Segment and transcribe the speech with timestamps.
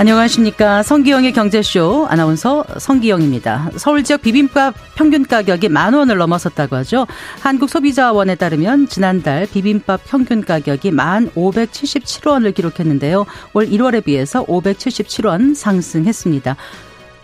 [0.00, 0.82] 안녕하십니까.
[0.82, 3.72] 성기영의 경제쇼 아나운서 성기영입니다.
[3.76, 7.06] 서울 지역 비빔밥 평균 가격이 만 원을 넘어섰다고 하죠.
[7.42, 13.26] 한국소비자원에 따르면 지난달 비빔밥 평균 가격이 만 577원을 기록했는데요.
[13.52, 16.56] 올 1월에 비해서 577원 상승했습니다.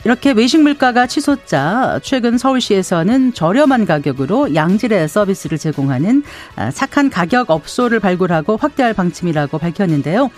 [0.04, 6.24] 이렇게 외식 물가가 치솟자 최근 서울시에서는 저렴한 가격으로 양질의 서비스를 제공하는
[6.74, 10.30] 착한 가격 업소를 발굴하고 확대할 방침이라고 밝혔는데요.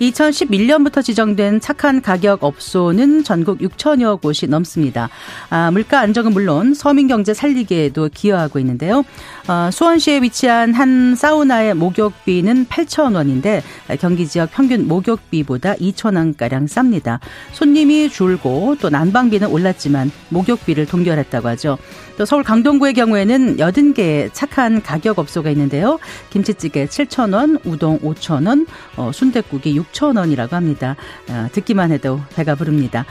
[0.00, 5.10] 2011년부터 지정된 착한 가격 업소는 전국 6천여 곳이 넘습니다.
[5.50, 9.04] 아, 물가 안정은 물론 서민 경제 살리기에도 기여하고 있는데요.
[9.48, 13.62] 어, 수원시에 위치한 한 사우나의 목욕비는 8천 원인데
[14.00, 17.18] 경기 지역 평균 목욕비보다 2천 원가량 쌉니다.
[17.52, 21.78] 손님이 줄고 또 난방비는 올랐지만 목욕비를 동결했다고 하죠.
[22.20, 25.98] 또 서울 강동구의 경우에는 80개의 착한 가격 업소가 있는데요.
[26.28, 28.66] 김치찌개 7천 원, 우동 5천 원,
[28.98, 30.96] 어, 순댓국이 6천 원이라고 합니다.
[31.30, 33.06] 어, 듣기만 해도 배가 부릅니다.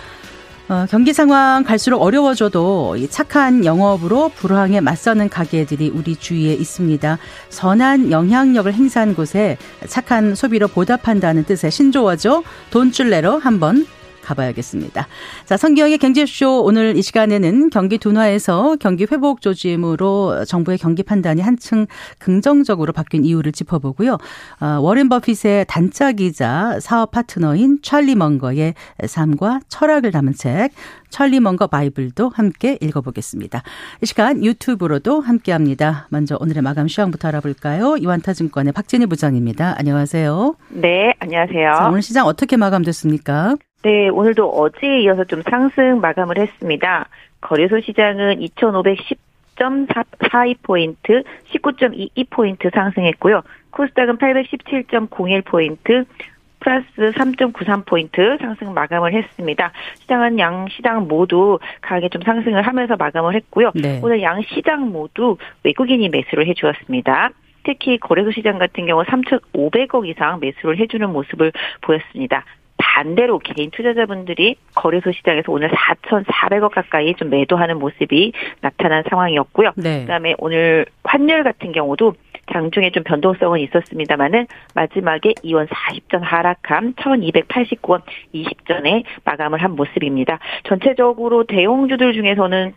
[0.68, 7.18] 어, 경기 상황 갈수록 어려워져도 이 착한 영업으로 불황에 맞서는 가게들이 우리 주위에 있습니다.
[7.50, 9.58] 선한 영향력을 행사한 곳에
[9.88, 12.44] 착한 소비로 보답한다는 뜻의 신조어죠.
[12.70, 13.88] 돈줄레로 한번
[14.30, 15.08] 가봐야겠습니다.
[15.46, 21.88] 자, 성기영의 경제쇼 오늘 이 시간에는 경기 둔화에서 경기 회복 조짐으로 정부의 경기 판단이 한층
[22.20, 24.18] 긍정적으로 바뀐 이유를 짚어보고요.
[24.62, 30.72] 어, 워렌 버핏의 단짝이자 사업 파트너인 찰리 먼거의 삶과 철학을 담은 책
[31.10, 33.64] 찰리 먼거 바이블도 함께 읽어보겠습니다.
[34.02, 36.08] 이 시간 유튜브로도 함께합니다.
[36.10, 37.98] 먼저 오늘의 마감 시황부터 알아볼까요?
[37.98, 39.76] 이완타증권의 박진희 부장입니다.
[39.78, 40.56] 안녕하세요.
[40.70, 41.74] 네, 안녕하세요.
[41.74, 43.56] 자, 오늘 시장 어떻게 마감됐습니까?
[43.84, 47.08] 네, 오늘도 어제에 이어서 좀 상승 마감을 했습니다.
[47.40, 53.42] 거래소 시장은 2,510.42포인트, 19.22포인트 상승했고요.
[53.72, 56.06] 코스닥은 817.01포인트,
[56.60, 59.72] 플러스 3.93포인트 상승 마감을 했습니다.
[60.00, 63.72] 시장은 양 시장 모두 가격에 좀 상승을 하면서 마감을 했고요.
[63.76, 64.02] 네.
[64.04, 67.30] 오늘 양 시장 모두 외국인이 매수를 해주었습니다.
[67.64, 72.44] 특히 거래소 시장 같은 경우 3,500억 이상 매수를 해주는 모습을 보였습니다.
[72.80, 78.32] 반대로 개인 투자자분들이 거래소 시장에서 오늘 4,400억 가까이 좀 매도하는 모습이
[78.62, 79.74] 나타난 상황이었고요.
[79.76, 80.02] 네.
[80.02, 82.14] 그다음에 오늘 환율 같은 경우도
[82.52, 88.02] 장중에 좀 변동성은 있었습니다만은 마지막에 2원 40전 하락함 1,289원
[88.34, 90.40] 20전에 마감을 한 모습입니다.
[90.64, 92.74] 전체적으로 대형주들 중에서는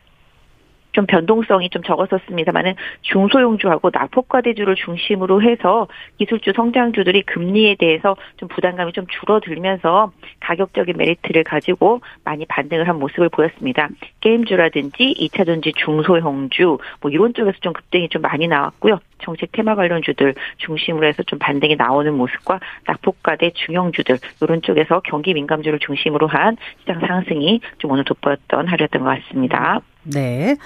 [0.92, 5.88] 좀 변동성이 좀 적었었습니다만은 중소형주하고 낙폭과대주를 중심으로 해서
[6.18, 13.28] 기술주 성장주들이 금리에 대해서 좀 부담감이 좀 줄어들면서 가격적인 메리트를 가지고 많이 반등을 한 모습을
[13.30, 13.88] 보였습니다.
[14.20, 18.98] 게임주라든지 2차전지 중소형주 뭐 이런 쪽에서 좀 급등이 좀 많이 나왔고요.
[19.22, 25.78] 정책 테마 관련주들 중심으로 해서 좀 반등이 나오는 모습과 낙폭과대 중형주들 이런 쪽에서 경기 민감주를
[25.78, 29.80] 중심으로 한 시장 상승이 좀 오늘 돋보였던 하루였던 것 같습니다.
[30.04, 30.56] 네.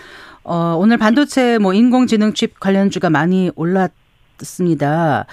[0.44, 5.26] 어, 오늘 반도체 뭐 인공지능 칩 관련주가 많이 올랐습니다.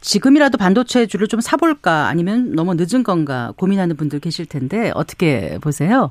[0.00, 6.10] 지금이라도 반도체주를 좀 사볼까 아니면 너무 늦은 건가 고민하는 분들 계실 텐데 어떻게 보세요?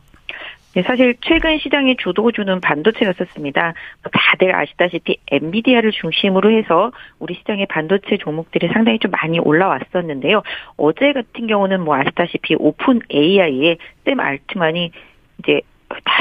[0.73, 3.61] 네, 사실 최근 시장의 주도주는 반도체였었습니다.
[4.03, 10.41] 뭐 다들 아시다시피 엔비디아를 중심으로 해서 우리 시장의 반도체 종목들이 상당히 좀 많이 올라왔었는데요.
[10.77, 14.91] 어제 같은 경우는 뭐 아시다시피 오픈 AI의 샘 알트만이
[15.39, 15.61] 이제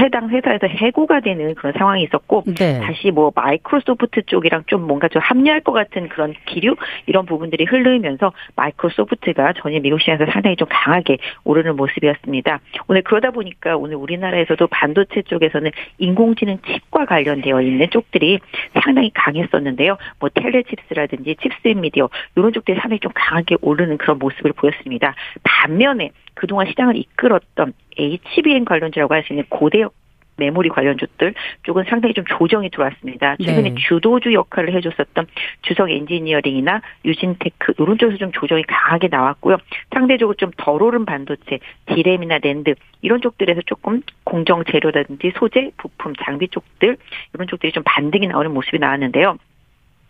[0.00, 2.80] 해당 회사에서 해고가 되는 그런 상황이 있었고 네.
[2.80, 6.76] 다시 뭐 마이크로소프트 쪽이랑 좀 뭔가 좀 합류할 것 같은 그런 기류
[7.06, 12.60] 이런 부분들이 흐르면서 마이크로소프트가 전일 미국 시장에서 상당히 좀 강하게 오르는 모습이었습니다.
[12.88, 18.38] 오늘 그러다 보니까 오늘 우리나라에서도 반도체 쪽에서는 인공지능 칩과 관련되어 있는 쪽들이
[18.82, 19.96] 상당히 강했었는데요.
[20.18, 25.14] 뭐 텔레칩스라든지 칩스 미디어 이런 쪽들이 상당히 좀 강하게 오르는 그런 모습을 보였습니다.
[25.42, 26.10] 반면에
[26.40, 29.92] 그동안 시장을 이끌었던 HBM 관련주라고 할 수 있는 고대역
[30.38, 31.34] 메모리 관련주들
[31.64, 33.36] 쪽은 상당히 좀 조정이 들어왔습니다.
[33.36, 33.74] 최근에 네.
[33.78, 35.26] 주도주 역할을 해줬었던
[35.60, 39.58] 주성 엔지니어링이나 유진테크 이런 쪽에서 좀 조정이 강하게 나왔고요.
[39.92, 46.48] 상대적으로 좀 덜 오른 반도체, 디램이나 낸드 이런 쪽들에서 조금 공정 재료라든지 소재, 부품, 장비
[46.48, 46.96] 쪽들
[47.34, 49.36] 이런 쪽들이 좀 반등이 나오는 모습이 나왔는데요.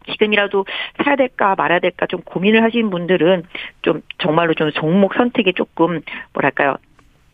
[0.06, 0.64] 지금이라도
[1.04, 3.44] 사야 될까 말아야 될까 좀 고민을 하신 분들은
[3.82, 6.00] 좀 정말로 좀 종목 선택에 조금
[6.32, 6.76] 뭐랄까요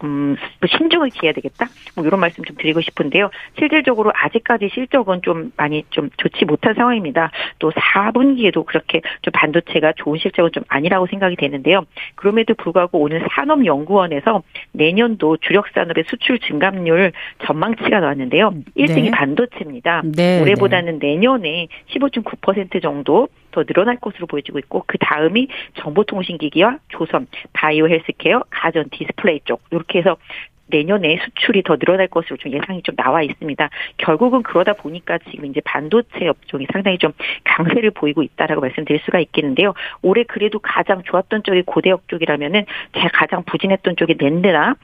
[0.05, 1.67] 음, 신중을 기해야 되겠다?
[1.95, 3.31] 뭐 이런 말씀 좀 드리고 싶은데요.
[3.59, 7.31] 실질적으로 아직까지 실적은 좀 많이 좀 좋지 못한 상황입니다.
[7.59, 11.85] 또 4분기에도 그렇게 좀 반도체가 좋은 실적은 좀 아니라고 생각이 되는데요.
[12.15, 17.13] 그럼에도 불구하고 오늘 산업연구원에서 내년도 주력 산업의 수출 증감률
[17.45, 18.53] 전망치가 나왔는데요.
[18.77, 19.11] 1등이 네.
[19.11, 20.03] 반도체입니다.
[20.15, 21.09] 네, 올해보다는 네.
[21.09, 28.91] 내년에 15.9% 정도 더 늘어날 것으로 보여지고 있고 그 다음이 정보통신기기와 조선, 바이오 헬스케어, 가전,
[28.91, 30.19] 디스플레이 쪽 이렇게 해서
[30.67, 33.71] 내년에 수출이 더 늘어날 것으로 좀 예상이 좀 나와 있습니다.
[33.97, 37.13] 결국은 그러다 보니까 지금 이제 반도체 업종이 상당히 좀
[37.45, 39.73] 강세를 보이고 있다라고 말씀드릴 수가 있겠는데요.
[40.03, 44.75] 올해 그래도 가장 좋았던 쪽이 고대역 쪽이라면은 제가 가장 부진했던 쪽이 낸드나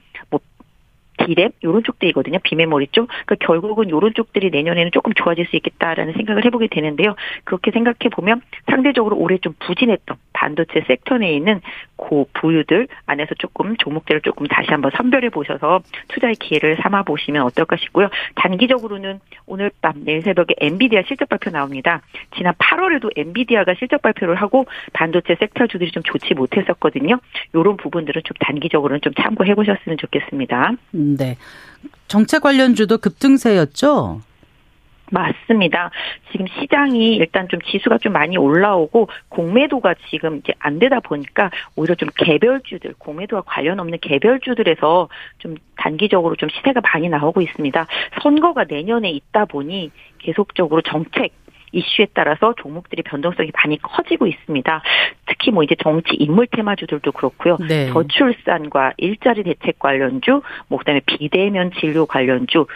[1.23, 2.39] 뭐 디램 이런 쪽들이거든요.
[2.43, 3.09] 비메모리 쪽.
[3.27, 7.15] 그러니까 결국은 이런 쪽들이 내년에는 조금 좋아질 수 있겠다라는 생각을 해보게 되는데요.
[7.45, 11.61] 그렇게 생각해 보면 상대적으로 올해 좀 부진했던 반도체 섹터 내에 있는
[11.97, 17.77] 고 부유들 안에서 조금 종목들을 조금 다시 한번 선별해 보셔서 투자의 기회를 삼아 보시면 어떨까
[17.77, 18.09] 싶고요.
[18.35, 22.03] 단기적으로는 오늘 밤 내일 새벽에 엔비디아 실적 발표 나옵니다.
[22.37, 27.21] 지난 8월에도 엔비디아가 실적 발표를 하고 반도체 섹터 주들이 좀 좋지 못했었거든요.
[27.55, 30.73] 이런 부분들은 좀 단기적으로는 좀 참고해 보셨으면 좋겠습니다.
[31.17, 31.37] 네.
[32.09, 34.21] 정책 관련주도 급등세였죠?
[35.13, 35.91] 맞습니다.
[36.31, 41.95] 지금 시장이 일단 좀 지수가 좀 많이 올라오고 공매도가 지금 이제 안 되다 보니까 오히려
[41.95, 47.87] 좀 개별주들, 공매도와 관련 없는 개별주들에서 좀 단기적으로 좀 시세가 많이 나오고 있습니다.
[48.23, 51.33] 선거가 내년에 있다 보니 계속적으로 정책
[51.73, 54.83] 이슈에 따라서 종목들이 변동성이 많이 커지고 있습니다.
[55.27, 57.57] 특히 뭐 이제 정치 인물 테마주들도 그렇고요.
[57.69, 57.89] 네.
[57.89, 62.67] 저출산과 일자리 대책 관련주, 뭐 그다음에 비대면 진료 관련주,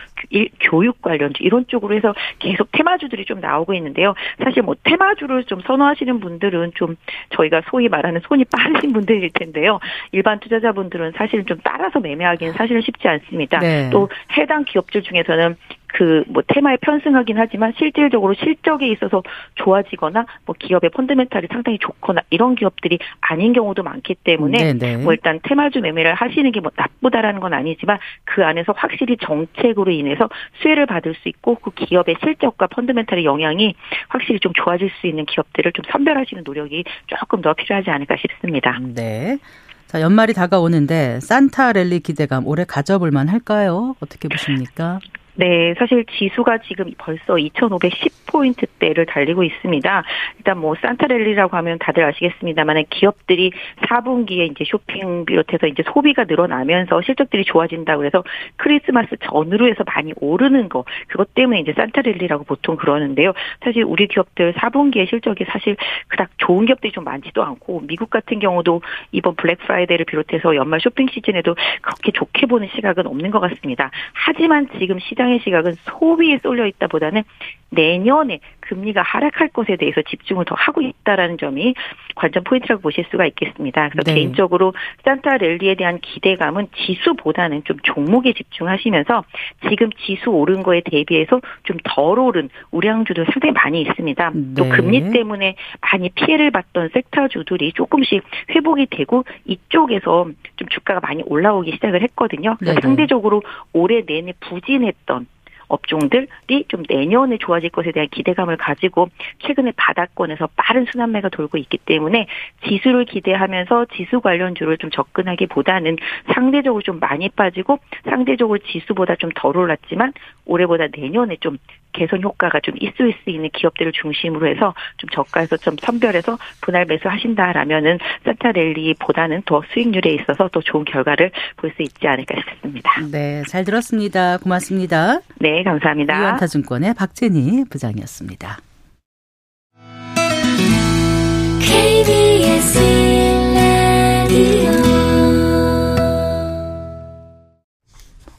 [0.61, 4.15] 교육 관련주 이런 쪽으로 해서 계속 테마주들이 좀 나오고 있는데요.
[4.43, 6.97] 사실 뭐 테마주를 좀 선호하시는 분들은 좀
[7.31, 9.79] 저희가 소위 말하는 손이 빠르신 분들일 텐데요.
[10.13, 13.59] 일반 투자자분들은 사실 좀 따라서 매매하기는 사실은 쉽지 않습니다.
[13.59, 13.91] 네.
[13.91, 15.57] 또 해당 기업들 중에서는
[15.97, 19.23] 그 뭐 테마에 편승하긴 하지만 실질적으로 실적에 있어서
[19.55, 24.79] 좋아지거나 뭐 기업의 펀드멘탈이 상당히 좋거나 이런 기업들이 아닌 경우도 많기 때문에 네네.
[24.79, 24.97] 네.
[25.03, 30.29] 뭐 일단 테마주 매매를 하시는 게 뭐 나쁘다라는 건 아니지만 그 안에서 확실히 정책으로 인해서
[30.61, 33.75] 수혜를 받을 수 있고 그 기업의 실적과 펀드멘탈의 영향이
[34.09, 38.79] 확실히 좀 좋아질 수 있는 기업들을 좀 선별하시는 노력이 조금 더 필요하지 않을까 싶습니다.
[38.95, 39.39] 네.
[39.87, 43.95] 자, 연말이 다가오는데 산타 랠리 기대감 올해 가져볼 만 할까요?
[44.01, 44.99] 어떻게 보십니까?
[45.39, 50.05] 네, 사실 지수가 지금 벌써 2,510포인트대를 달리고 있습니다.
[50.39, 53.53] 일단 뭐 산타랠리라고 하면 다들 아시겠습니다만 기업들이
[53.83, 58.25] 4분기에 이제 쇼핑 비롯해서 이제 소비가 늘어나면서 실적들이 좋아진다고 해서
[58.57, 63.35] 크리스마스 전후로 해서 많이 오르는 거 그것 때문에 이제 산타랠리라고 보통 그러는데요.
[63.63, 65.77] 사실 우리 기업들 4분기에 실적이 사실
[66.09, 68.81] 그닥 좋은 기업들이 좀 많지도 않고 미국 같은 경우도
[69.13, 73.91] 이번 블랙 프라이데이를 비롯해서 연말 쇼핑 시즌에도 그렇게 좋게 보는 시각은 없는 것 같습니다.
[74.15, 77.23] 하지만 지금 시장 시장의 시각은 소비에 쏠려 있다 보다는
[77.71, 81.75] 내년에 금리가 하락할 것에 대해서 집중을 더 하고 있다라는 점이
[82.15, 83.89] 관전 포인트라고 보실 수가 있겠습니다.
[83.89, 84.15] 그래서 네.
[84.15, 84.75] 개인적으로
[85.05, 89.25] 산타 랠리에 대한 기대감은 지수보다는 좀 종목에 집중하시면서
[89.69, 94.31] 지금 지수 오른 거에 대비해서 좀 덜 오른 우량주도 상당히 많이 있습니다.
[94.35, 94.55] 네.
[94.57, 101.73] 또 금리 때문에 많이 피해를 봤던 섹터주들이 조금씩 회복이 되고 이쪽에서 좀 주가가 많이 올라오기
[101.73, 102.57] 시작을 했거든요.
[102.61, 102.75] 네.
[102.83, 103.43] 상대적으로
[103.73, 105.27] 올해 내내 부진했던
[105.69, 109.09] 업종들이 좀 내년에 좋아질 것에 대한 기대감을 가지고
[109.41, 112.27] 최근에 바닥권에서 빠른 순환매가 돌고 있기 때문에
[112.67, 115.97] 지수를 기대하면서 지수 관련주를 좀 접근하기보다는
[116.35, 120.13] 상대적으로 좀 많이 빠지고 상대적으로 지수보다 좀 덜 올랐지만
[120.47, 121.59] 올해보다 내년에 좀
[121.97, 127.99] 개선 효과가 좀 있을 수 있는 기업들을 중심으로 해서 좀 저가에서 좀 선별해서 분할 매수하신다라면은
[128.25, 132.91] 산타랠리보다는 더 수익률에 있어서 더 좋은 결과를 볼 수 있지 않을까 싶습니다.
[133.11, 134.39] 네, 잘 들었습니다.
[134.39, 135.19] 고맙습니다.
[135.41, 136.19] 네, 감사합니다.
[136.19, 138.59] 유한타증권의 박재니 부장이었습니다.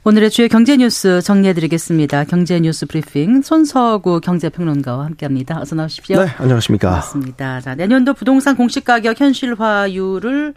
[0.07, 2.23] 오늘의 주요 경제 뉴스 정리해드리겠습니다.
[2.23, 5.59] 경제 뉴스 브리핑 손서구 경제평론가와 함께합니다.
[5.59, 6.23] 어서 나오십시오.
[6.23, 6.91] 네, 안녕하십니까.
[6.91, 7.59] 반갑습니다.
[7.59, 10.53] 자, 내년도 부동산 공시가격 현실화율을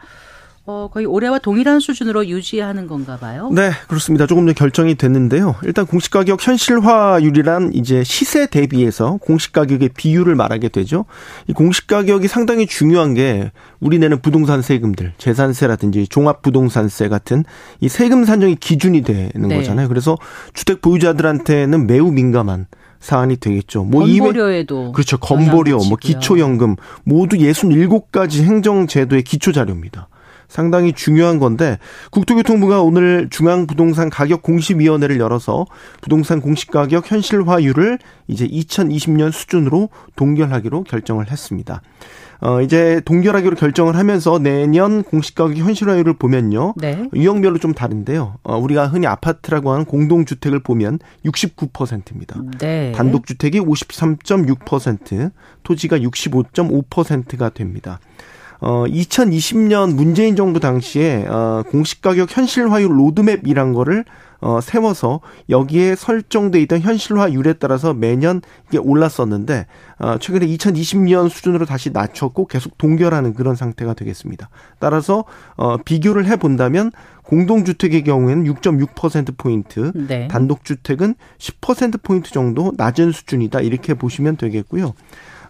[0.71, 3.50] 어, 거의 올해와 동일한 수준으로 유지하는 건가 봐요.
[3.53, 4.27] 네, 그렇습니다.
[4.29, 5.57] 조금 전 결정이 됐는데요.
[5.65, 11.07] 일단 공시 가격 현실화율이란 이제 시세 대비해서 공시 가격의 비율을 말하게 되죠.
[11.49, 13.50] 이 공시 가격이 상당히 중요한 게
[13.81, 17.45] 우리 내는 부동산 세금들, 재산세라든지 종합 부동산세 같은
[17.81, 19.57] 이 세금 산정이 기준이 되는 네.
[19.57, 19.89] 거잖아요.
[19.89, 20.17] 그래서
[20.55, 22.69] 주택 보유자들한테는 매우 민감한
[23.00, 23.83] 사안이 되겠죠.
[23.83, 25.19] 뭐 건보료에도 그렇죠.
[25.19, 30.07] 건보료, 뭐 기초연금 모두 67가지 행정제도의 기초 자료입니다.
[30.50, 31.78] 상당히 중요한 건데
[32.11, 35.64] 국토교통부가 오늘 중앙부동산 가격 공시위원회를 열어서
[36.02, 41.83] 부동산 공시가격 현실화율을 이제 2020년 수준으로 동결하기로 결정을 했습니다.
[42.40, 46.75] 어, 이제 동결하기로 결정을 하면서 내년 공시가격 현실화율을 보면요.
[46.76, 47.09] 네.
[47.14, 48.38] 유형별로 좀 다른데요.
[48.42, 52.40] 어, 우리가 흔히 아파트라고 하는 공동주택을 보면 69%입니다.
[52.59, 52.92] 네.
[52.92, 55.30] 단독주택이 53.6%,
[55.62, 58.00] 토지가 65.5%가 됩니다.
[58.61, 64.05] 어, 2020년 문재인 정부 당시에 어, 공시가격 현실화율 로드맵이란 거를
[64.43, 69.67] 어, 세워서 여기에 설정돼 있던 현실화율에 따라서 매년 이게 올랐었는데
[69.99, 74.49] 어, 최근에 2020년 수준으로 다시 낮췄고 계속 동결하는 그런 상태가 되겠습니다.
[74.79, 75.25] 따라서
[75.57, 76.90] 어, 비교를 해 본다면
[77.25, 80.26] 공동주택의 경우에는 6.6% 포인트, 네.
[80.29, 84.95] 단독주택은 10% 포인트 정도 낮은 수준이다 이렇게 보시면 되겠고요.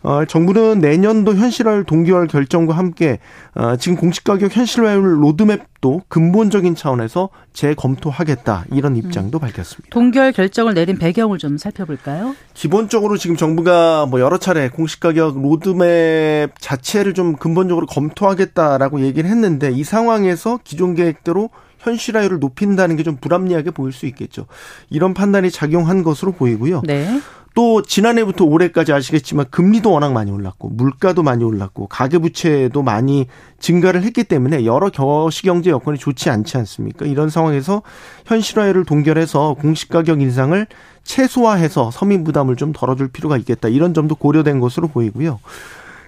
[0.02, 3.18] 어, 정부는 내년도 현실화율 동결 결정과 함께
[3.54, 9.40] 어, 지금 공시가격 현실화율 로드맵도 근본적인 차원에서 재검토하겠다 이런 입장도 음.
[9.40, 9.88] 밝혔습니다.
[9.90, 12.34] 동결 결정을 내린 배경을 좀 살펴볼까요?
[12.54, 19.84] 기본적으로 지금 정부가 뭐 여러 차례 공시가격 로드맵 자체를 좀 근본적으로 검토하겠다라고 얘기를 했는데 이
[19.84, 24.46] 상황에서 기존 계획대로 현실화율을 높인다는 게 좀 불합리하게 보일 수 있겠죠.
[24.90, 26.82] 이런 판단이 작용한 것으로 보이고요.
[26.84, 27.20] 네.
[27.60, 33.26] 또 지난해부터 올해까지 아시겠지만 금리도 워낙 많이 올랐고 물가도 많이 올랐고 가계부채도 많이
[33.58, 37.04] 증가를 했기 때문에 여러 거시경제 여건이 좋지 않지 않습니까?
[37.04, 37.82] 이런 상황에서
[38.24, 40.66] 현실화율을 동결해서 공시가격 인상을
[41.04, 45.38] 최소화해서 서민 부담을 좀 덜어줄 필요가 있겠다 이런 점도 고려된 것으로 보이고요.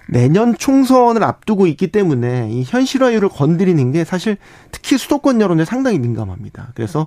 [0.09, 4.37] 내년 총선을 앞두고 있기 때문에 이 현실화율을 건드리는 게 사실
[4.71, 6.71] 특히 수도권 여론에 상당히 민감합니다.
[6.73, 7.05] 그래서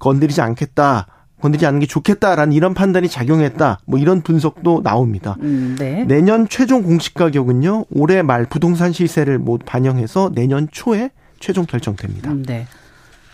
[0.00, 1.06] 건드리지 않겠다.
[1.44, 3.80] 건드리지 않는 게 좋겠다라는 이런 판단이 작용했다.
[3.84, 5.36] 뭐 이런 분석도 나옵니다.
[5.42, 6.04] 음, 네.
[6.04, 7.86] 내년 최종 공시 가격은요.
[7.90, 11.10] 올해 말 부동산 시세를 못 반영해서 내년 초에
[11.40, 12.30] 최종 결정됩니다.
[12.30, 12.66] 음, 네.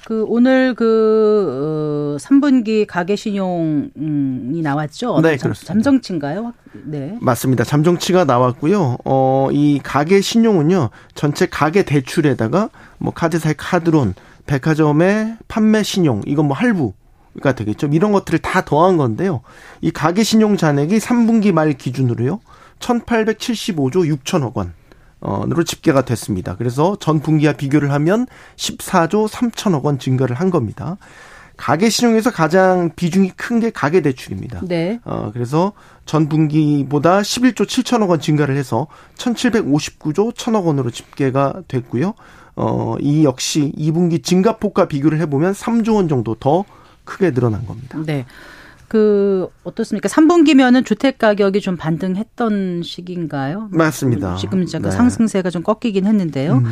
[0.06, 5.20] 그 오늘 그 어, 3분기 가계 신용이 나왔죠?
[5.20, 5.72] 네, 그렇습니다.
[5.72, 6.52] 잠정치인가요?
[6.84, 7.16] 네.
[7.20, 7.62] 맞습니다.
[7.62, 8.96] 잠정치가 나왔고요.
[9.04, 10.90] 어, 이 가계 신용은요.
[11.14, 14.14] 전체 가계 대출에다가 뭐 카드사의 카드론,
[14.46, 16.92] 백화점의 판매 신용, 이건 뭐 할부
[17.42, 17.88] 가 되겠죠.
[17.92, 19.42] 이런 것들을 다 더한 건데요.
[19.80, 22.40] 이 가계 신용 잔액이 3분기 말 기준으로요.
[22.80, 24.72] 1,875조 6천억 원.
[25.22, 26.56] 으로 집계가 됐습니다.
[26.56, 30.96] 그래서 전 분기와 비교를 하면 14조 3천억 원 증가를 한 겁니다.
[31.58, 34.60] 가계 신용에서 가장 비중이 큰 게 가계 대출입니다.
[34.62, 34.98] 네.
[35.04, 35.72] 어, 그래서
[36.06, 38.86] 전 분기보다 11조 7천억 원 증가를 해서
[39.18, 42.14] 1,759조 1천억 원으로 집계가 됐고요.
[42.56, 46.64] 어, 이 역시 2분기 증가폭과 비교를 해보면 3조 원 정도 더
[47.04, 47.98] 크게 늘어난 겁니다.
[48.04, 48.26] 네.
[48.88, 50.08] 그 어떻습니까?
[50.08, 53.68] 3분기면은 주택 가격이 좀 반등했던 시기인가요?
[53.70, 54.34] 맞습니다.
[54.34, 54.90] 지금 그 네.
[54.90, 56.54] 상승세가 좀 꺾이긴 했는데요.
[56.54, 56.64] 음.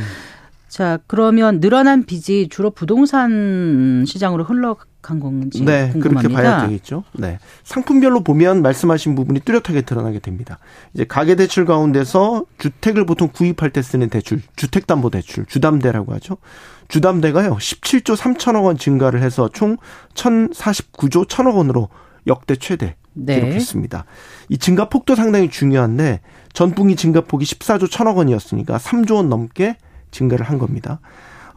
[0.68, 6.28] 자, 그러면 늘어난 빚이 주로 부동산 시장으로 흘러간 건지 네, 궁금합니다.
[6.28, 7.04] 그렇게 봐야 되겠죠.
[7.14, 7.38] 네.
[7.64, 10.58] 상품별로 보면 말씀하신 부분이 뚜렷하게 드러나게 됩니다.
[10.92, 16.36] 이제 가계 대출 가운데서 주택을 보통 구입할 때 쓰는 대출, 주택 담보 대출, 주담대라고 하죠.
[16.88, 17.56] 주담대가요.
[17.56, 19.78] 17조 3천억 원 증가를 해서 총
[20.14, 21.88] 1,049조 1천억 원으로
[22.26, 23.40] 역대 최대 네.
[23.40, 24.04] 기록했습니다.
[24.50, 26.20] 이 증가폭도 상당히 중요한데
[26.52, 29.76] 전분기 증가폭이 14조 1천억 원이었으니까 3조 원 넘게
[30.10, 31.00] 증가를 한 겁니다.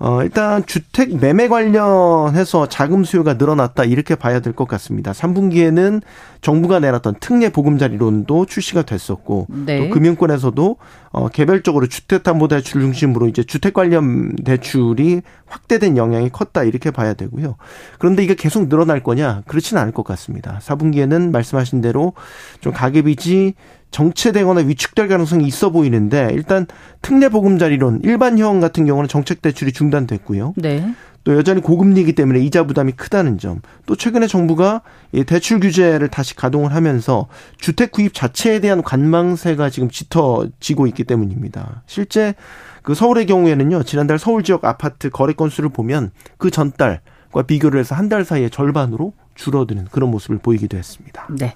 [0.04, 5.12] 어, 일단 주택 매매 관련해서 자금 수요가 늘어났다 이렇게 봐야 될 것 같습니다.
[5.12, 6.02] 3분기에는
[6.42, 9.78] 정부가 내놨던 특례 보금자리론도 출시가 됐었고 네.
[9.78, 10.76] 또 금융권에서도
[11.12, 17.58] 어, 개별적으로 주택담보대출 중심으로 이제 주택 관련 대출이 확대된 영향이 컸다 이렇게 봐야 되고요.
[18.00, 20.58] 그런데 이게 계속 늘어날 거냐 그렇지는 않을 것 같습니다.
[20.64, 22.14] 4분기에는 말씀하신 대로
[22.60, 23.54] 좀 가계빚이
[23.92, 26.66] 정체되거나 위축될 가능성이 있어 보이는데 일단
[27.02, 30.54] 특례 보금자리론 일반형 같은 경우는 정책 대출이 중단됐고요.
[30.58, 30.94] 네.
[31.24, 33.62] 또 여전히 고금리이기 때문에 이자 부담이 크다는 점.
[33.86, 34.82] 또 최근에 정부가
[35.28, 37.28] 대출 규제를 다시 가동을 하면서
[37.60, 41.84] 주택 구입 자체에 대한 관망세가 지금 짙어지고 있기 때문입니다.
[41.86, 42.34] 실제
[42.82, 43.84] 그 서울의 경우에는요.
[43.84, 49.14] 지난달 서울 지역 아파트 거래 건수를 보면 그 전달과 비교를 해서 한 달 사이에 절반으로
[49.36, 51.28] 줄어드는 그런 모습을 보이기도 했습니다.
[51.38, 51.54] 네.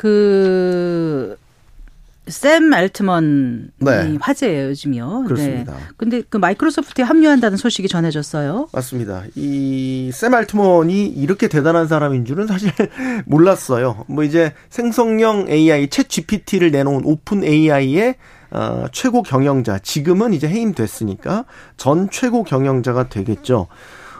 [0.00, 1.36] 그,
[2.26, 4.16] 샘 알트먼이 네.
[4.20, 5.20] 화제예요, 요즘이요.
[5.22, 5.28] 네.
[5.28, 5.72] 그렇습니다.
[5.74, 5.78] 네.
[5.98, 8.68] 근데 그 마이크로소프트에 합류한다는 소식이 전해졌어요.
[8.72, 9.24] 맞습니다.
[9.36, 12.70] 이 샘 알트먼이 이렇게 대단한 사람인 줄은 사실
[13.26, 14.04] 몰랐어요.
[14.08, 18.14] 뭐 이제 생성형 AI 챗 GPT를 내놓은 오픈 AI의
[18.52, 21.44] 어, 최고 경영자, 지금은 이제 해임됐으니까
[21.76, 23.66] 전 최고 경영자가 되겠죠.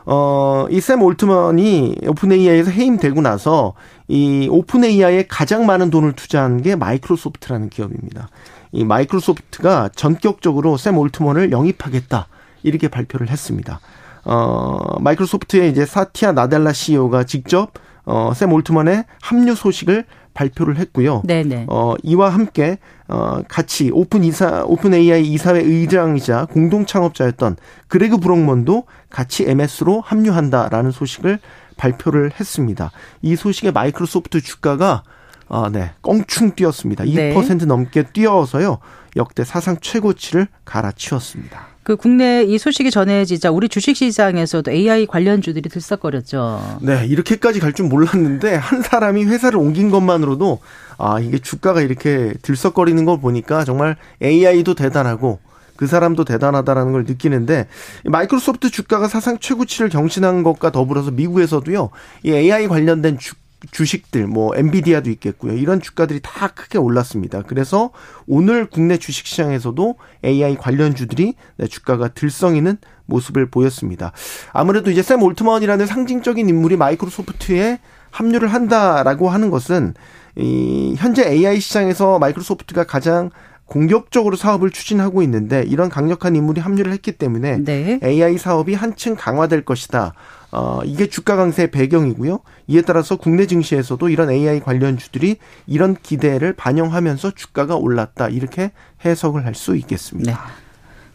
[0.07, 3.75] 어, 이 샘 올트먼이 오픈 AI에서 해임되고 나서
[4.09, 8.29] 이 오픈 AI에 가장 많은 돈을 투자한 게 마이크로소프트라는 기업입니다.
[8.73, 12.27] 이 마이크로소프트가 전격적으로 샘 올트먼을 영입하겠다.
[12.63, 13.81] 이렇게 발표를 했습니다.
[14.25, 17.73] 어, 마이크로소프트의 이제 사티아 나델라 CEO가 직접
[18.05, 21.23] 어, 샘 올트먼의 합류 소식을 발표를 했고요.
[21.27, 21.67] 네네.
[21.69, 22.79] 어, 이와 함께
[23.09, 27.57] 어, 같이 오픈 이사 오픈 AI 이사회 의장이자 공동 창업자였던
[27.89, 31.39] 그레그 브록먼도 같이 MS로 합류한다라는 소식을
[31.77, 32.93] 발표를 했습니다.
[33.23, 35.03] 이 소식에 마이크로소프트 주가가
[35.49, 35.91] 아, 네.
[36.03, 37.05] 껑충 뛰었습니다.
[37.05, 37.67] 2% 네.
[37.67, 38.79] 넘게 뛰어서요.
[39.17, 41.67] 역대 사상 최고치를 갈아치웠습니다.
[41.83, 46.79] 그 국내 이 소식이 전해지자 우리 주식 시장에서도 AI 관련주들이 들썩거렸죠.
[46.83, 50.61] 네, 이렇게까지 갈 줄 몰랐는데 한 사람이 회사를 옮긴 것만으로도
[50.99, 55.41] 아, 이게 주가가 이렇게 들썩거리는 걸 보니까 정말 AI도 대단하고
[55.81, 57.67] 그 사람도 대단하다라는 걸 느끼는데
[58.05, 61.89] 마이크로소프트 주가가 사상 최고치를 경신한 것과 더불어서 미국에서도요.
[62.23, 63.35] 이 AI 관련된 주
[63.71, 65.55] 주식들 뭐 엔비디아도 있겠고요.
[65.55, 67.43] 이런 주가들이 다 크게 올랐습니다.
[67.47, 67.93] 그래서
[68.27, 74.13] 오늘 국내 주식 시장에서도 AI 관련주들이 네, 주가가 들썩이는 모습을 보였습니다.
[74.53, 79.95] 아무래도 이제 샘 올트먼이라는 상징적인 인물이 마이크로소프트에 합류를 한다라고 하는 것은
[80.37, 83.31] 이 현재 AI 시장에서 마이크로소프트가 가장
[83.71, 88.01] 공격적으로 사업을 추진하고 있는데 이런 강력한 인물이 합류를 했기 때문에 네.
[88.03, 90.13] AI 사업이 한층 강화될 것이다.
[90.51, 92.41] 어, 이게 주가 강세의 배경이고요.
[92.67, 95.37] 이에 따라서 국내 증시에서도 이런 AI 관련 주들이
[95.69, 98.29] 이런 기대를 반영하면서 주가가 올랐다.
[98.29, 98.73] 이렇게
[99.05, 100.33] 해석을 할 수 있겠습니다.
[100.33, 100.70] 네.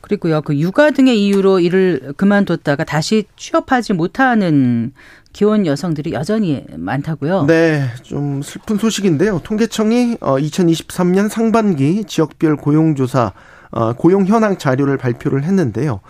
[0.05, 4.93] 그리고요, 그 육아 등의 이유로 일을 그만뒀다가 다시 취업하지 못하는
[5.33, 7.47] 기혼 여성들이 여전히 많다고요?
[7.47, 9.41] 네, 좀 슬픈 소식인데요.
[9.43, 13.33] 통계청이 2023년 어, 상반기 지역별 고용조사
[13.71, 16.01] 어, 고용 현황 자료를 발표를 했는데요.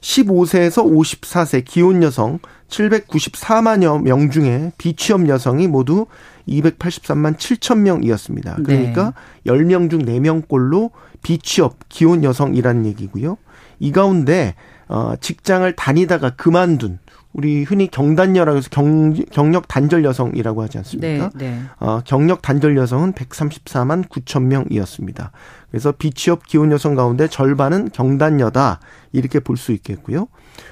[0.00, 2.38] 15세에서 54세 기혼 여성
[2.68, 6.06] 794만여 명 중에 비취업 여성이 모두
[6.50, 8.56] 283만 7천 명이었습니다.
[8.64, 9.14] 그러니까
[9.44, 9.52] 네.
[9.52, 10.90] 10명 중 4명꼴로
[11.22, 13.36] 비취업 기혼 여성이라는 얘기고요.
[13.78, 14.54] 이 가운데
[14.88, 16.98] 어 직장을 다니다가 그만둔
[17.32, 21.30] 우리 흔히 경단녀라고 해서 경, 경력 단절 여성이라고 하지 않습니까?
[21.36, 21.62] 네, 네.
[21.78, 25.30] 어, 경력 단절 여성은 134만 9천 명이었습니다.
[25.70, 28.80] 그래서 비취업 기혼 여성 가운데 절반은 경단녀다
[29.12, 30.26] 이렇게 볼 수 있겠고요.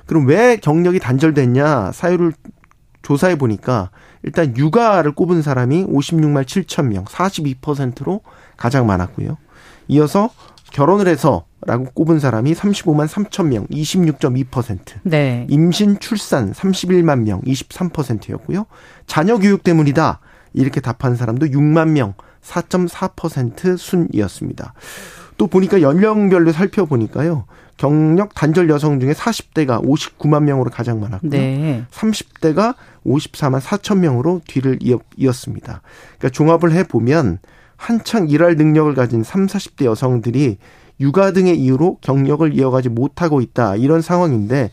[0.06, 2.32] 그럼 왜 경력이 단절됐냐 사유를
[3.08, 3.88] 조사해 보니까
[4.22, 8.20] 일단 육아를 꼽은 사람이 56만 7천 명, 42%로
[8.58, 9.38] 가장 많았고요.
[9.88, 10.28] 이어서
[10.72, 14.78] 결혼을 해서라고 꼽은 사람이 35만 3천 명, 26.2%.
[15.04, 15.46] 네.
[15.48, 18.66] 임신, 출산 31만 명, 23%였고요.
[19.06, 20.20] 자녀 교육 때문이다.
[20.52, 24.74] 이렇게 답한 사람도 6만 명, 4.4% 순이었습니다.
[25.38, 27.46] 또 보니까 연령별로 살펴보니까요.
[27.78, 31.30] 경력 단절 여성 중에 40대가 59만 명으로 가장 많았고요.
[31.30, 31.84] 네.
[31.90, 32.74] 30대가
[33.06, 34.78] 54만 4천 명으로 뒤를
[35.16, 35.80] 이었습니다.
[36.18, 37.38] 그러니까 종합을 해 보면
[37.76, 40.58] 한창 일할 능력을 가진 3, 40대 여성들이
[41.00, 43.76] 육아 등의 이유로 경력을 이어가지 못하고 있다.
[43.76, 44.72] 이런 상황인데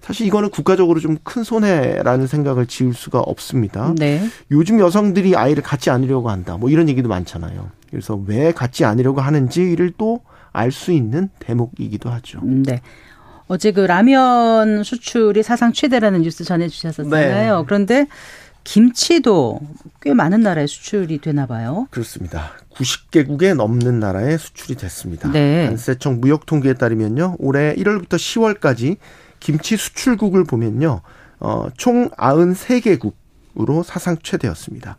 [0.00, 3.94] 사실 이거는 국가적으로 좀 큰 손해라는 생각을 지울 수가 없습니다.
[3.98, 4.26] 네.
[4.50, 6.56] 요즘 여성들이 아이를 갖지 않으려고 한다.
[6.56, 7.70] 뭐 이런 얘기도 많잖아요.
[7.90, 10.20] 그래서 왜 갖지 않으려고 하는지를 또
[10.56, 12.40] 알 수 있는 대목이기도 하죠.
[12.42, 12.80] 네.
[13.48, 17.58] 어제 그 라면 수출이 사상 최대라는 뉴스 전해주셨었잖아요.
[17.58, 17.64] 네.
[17.66, 18.06] 그런데
[18.64, 19.60] 김치도
[20.02, 21.86] 꽤 많은 나라에 수출이 되나 봐요.
[21.90, 22.52] 그렇습니다.
[22.74, 25.30] 90개국에 넘는 나라에 수출이 됐습니다.
[25.30, 25.66] 네.
[25.68, 27.36] 관세청 무역 통계에 따르면요.
[27.38, 28.96] 올해 1월부터 10월까지
[29.38, 31.02] 김치 수출국을 보면요.
[31.38, 34.96] 어, 총 93개국으로 사상 최대였습니다.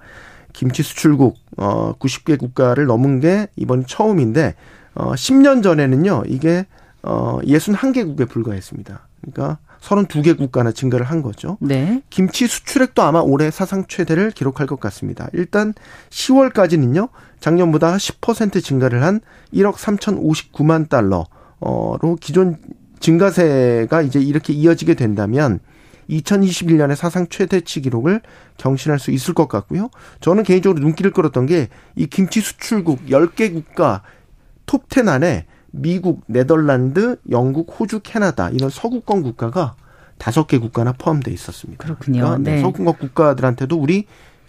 [0.54, 4.56] 김치 수출국 어 90개 국가를 넘은 게 이번 처음인데
[4.98, 6.24] 어 10년 전에는요.
[6.28, 6.66] 이게
[7.04, 9.08] 어 61개국에 불과했습니다.
[9.22, 11.58] 그러니까 32개 국가나 증가를 한 거죠.
[11.62, 12.02] 네.
[12.10, 15.28] 김치 수출액도 아마 올해 사상 최대를 기록할 것 같습니다.
[15.34, 15.74] 일단
[16.10, 17.10] 10월까지는요.
[17.40, 19.22] 작년보다 10% 증가를 한
[19.54, 22.58] 1억 3,059만 달러로 기존
[23.00, 25.60] 증가세가 이제 이렇게 이어지게 된다면
[26.10, 28.22] 2021년에 사상 최대치 기록을
[28.58, 29.90] 경신할 수 있을 것 같고요.
[30.22, 34.02] 저는 개인적으로 눈길을 끌었던 게 이 김치 수출국 10개 국가
[34.68, 39.76] 톱10 안에 미국, 네덜란드, 영국, 호주, 캐나다 이런 서구권 국가가
[40.18, 41.84] 다섯 개 국가나 포함돼 있었습니다.
[41.84, 42.22] 그렇군요.
[42.22, 42.62] 그러니까 네.
[42.62, 44.06] 서구권 국가들한테도 우리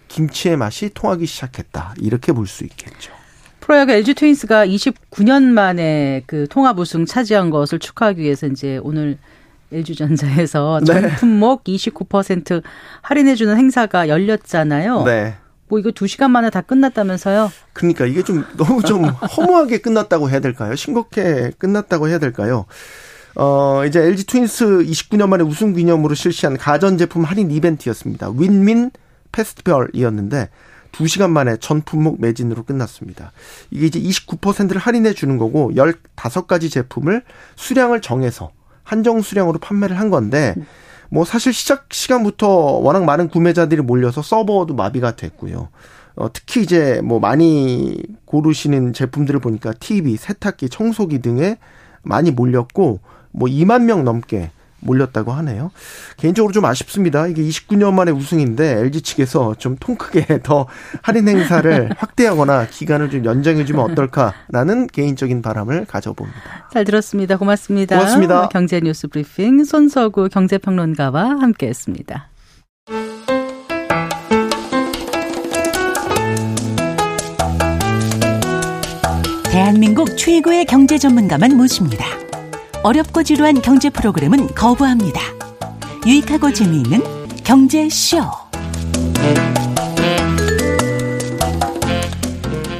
[0.07, 1.95] 김치의 맛이 통하기 시작했다.
[1.99, 3.11] 이렇게 볼 수 있겠죠.
[3.59, 9.19] 프로야구 LG 트윈스가 29년 만에 그 통합 우승 차지한 것을 축하하기 위해서 이제 오늘
[9.71, 11.15] LG전자에서 전 네.
[11.15, 12.63] 품목 29%
[13.03, 15.03] 할인해주는 행사가 열렸잖아요.
[15.03, 15.35] 네.
[15.69, 17.51] 뭐 이거 두 시간 만에 다 끝났다면서요?
[17.73, 20.75] 그러니까 이게 좀 너무 좀 허무하게 끝났다고 해야 될까요?
[20.75, 22.65] 싱겁게 끝났다고 해야 될까요?
[23.35, 28.31] 어, 이제 LG 트윈스 29년 만에 우승 기념으로 실시한 가전제품 할인 이벤트였습니다.
[28.35, 28.91] 윈윈
[29.31, 30.49] 페스티벌이었는데
[30.91, 33.31] 2시간 만에 전 품목 매진으로 끝났습니다.
[33.69, 37.23] 이게 이제 29%를 할인해 주는 거고 15가지 제품을
[37.55, 38.51] 수량을 정해서
[38.83, 40.55] 한정 수량으로 판매를 한 건데
[41.09, 45.69] 뭐 사실 시작 시간부터 워낙 많은 구매자들이 몰려서 서버도 마비가 됐고요.
[46.15, 51.57] 어, 특히 이제 뭐 많이 고르시는 제품들을 보니까 TV, 세탁기, 청소기 등에
[52.03, 52.99] 많이 몰렸고
[53.31, 55.71] 뭐 2만 명 넘게 몰렸다고 하네요.
[56.17, 57.27] 개인적으로 좀 아쉽습니다.
[57.27, 60.67] 이게 29년 만에 우승인데 LG 측에서 좀 통 크게 더
[61.01, 66.39] 할인 행사를 확대하거나 기간을 좀 연장해주면 어떨까라는 개인적인 바람을 가져봅니다.
[66.73, 67.37] 잘 들었습니다.
[67.37, 67.97] 고맙습니다.
[67.97, 68.47] 고맙습니다.
[68.49, 72.29] 경제뉴스 브리핑 손서구 경제평론가와 함께했습니다.
[79.51, 82.05] 대한민국 최고의 경제 전문가만 모십니다.
[82.81, 85.19] 어렵고 지루한 경제 프로그램은 거부합니다.
[86.07, 87.01] 유익하고 재미있는
[87.43, 88.21] 경제쇼.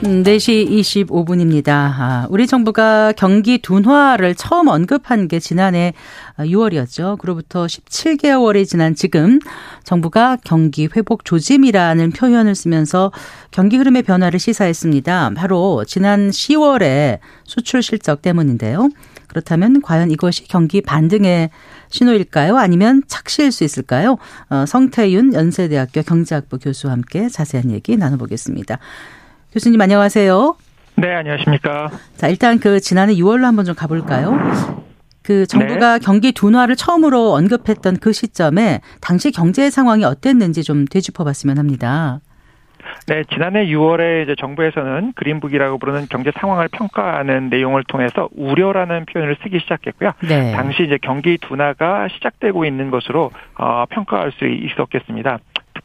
[0.01, 1.69] 4시 25분입니다.
[1.69, 5.93] 아, 우리 정부가 경기 둔화를 처음 언급한 게 지난해
[6.37, 7.17] 6월이었죠.
[7.19, 9.39] 그로부터 17개월이 지난 지금
[9.83, 13.11] 정부가 경기 회복 조짐이라는 표현을 쓰면서
[13.51, 15.31] 경기 흐름의 변화를 시사했습니다.
[15.35, 18.89] 바로 지난 10월에 수출 실적 때문인데요.
[19.29, 21.49] 그렇다면 과연 이것이 경기 반등의
[21.89, 22.57] 신호일까요?
[22.57, 24.17] 아니면 착시일 수 있을까요?
[24.49, 28.79] 어, 성태윤 연세대학교 경제학부 교수와 함께 자세한 얘기 나눠보겠습니다.
[29.53, 30.55] 교수님 안녕하세요.
[30.95, 31.91] 네, 안녕하십니까.
[32.17, 34.37] 자, 일단 그 지난해 6월로 한번 좀 가볼까요?
[35.21, 36.05] 그 정부가 네.
[36.05, 42.19] 경기 둔화를 처음으로 언급했던 그 시점에 당시 경제 상황이 어땠는지 좀 되짚어봤으면 합니다.
[43.07, 49.59] 네, 지난해 6월에 이제 정부에서는 그린북이라고 부르는 경제 상황을 평가하는 내용을 통해서 우려라는 표현을 쓰기
[49.59, 50.11] 시작했고요.
[50.27, 50.51] 네.
[50.51, 55.39] 당시 이제 경기 둔화가 시작되고 있는 것으로 어, 평가할 수 있었겠습니다.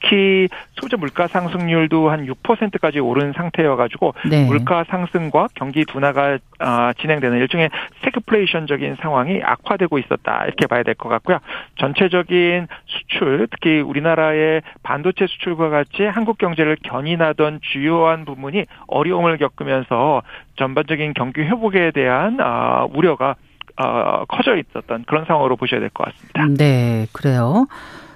[0.05, 4.45] 특히 소재 물가 상승률도 한 6%까지 오른 상태여가지고 네.
[4.45, 11.09] 물가 상승과 경기 둔화가 아, 진행되는 일종의 스태그플레이션적인 상황이 악화되고 있었다 이렇게 봐야 될 것
[11.09, 11.39] 같고요.
[11.79, 20.23] 전체적인 수출 특히 우리나라의 반도체 수출과 같이 한국 경제를 견인하던 주요한 부분이 어려움을 겪으면서
[20.57, 23.35] 전반적인 경기 회복에 대한 아, 우려가
[23.77, 26.47] 어, 커져 있었던 그런 상황으로 보셔야 될 것 같습니다.
[26.57, 27.67] 네, 그래요.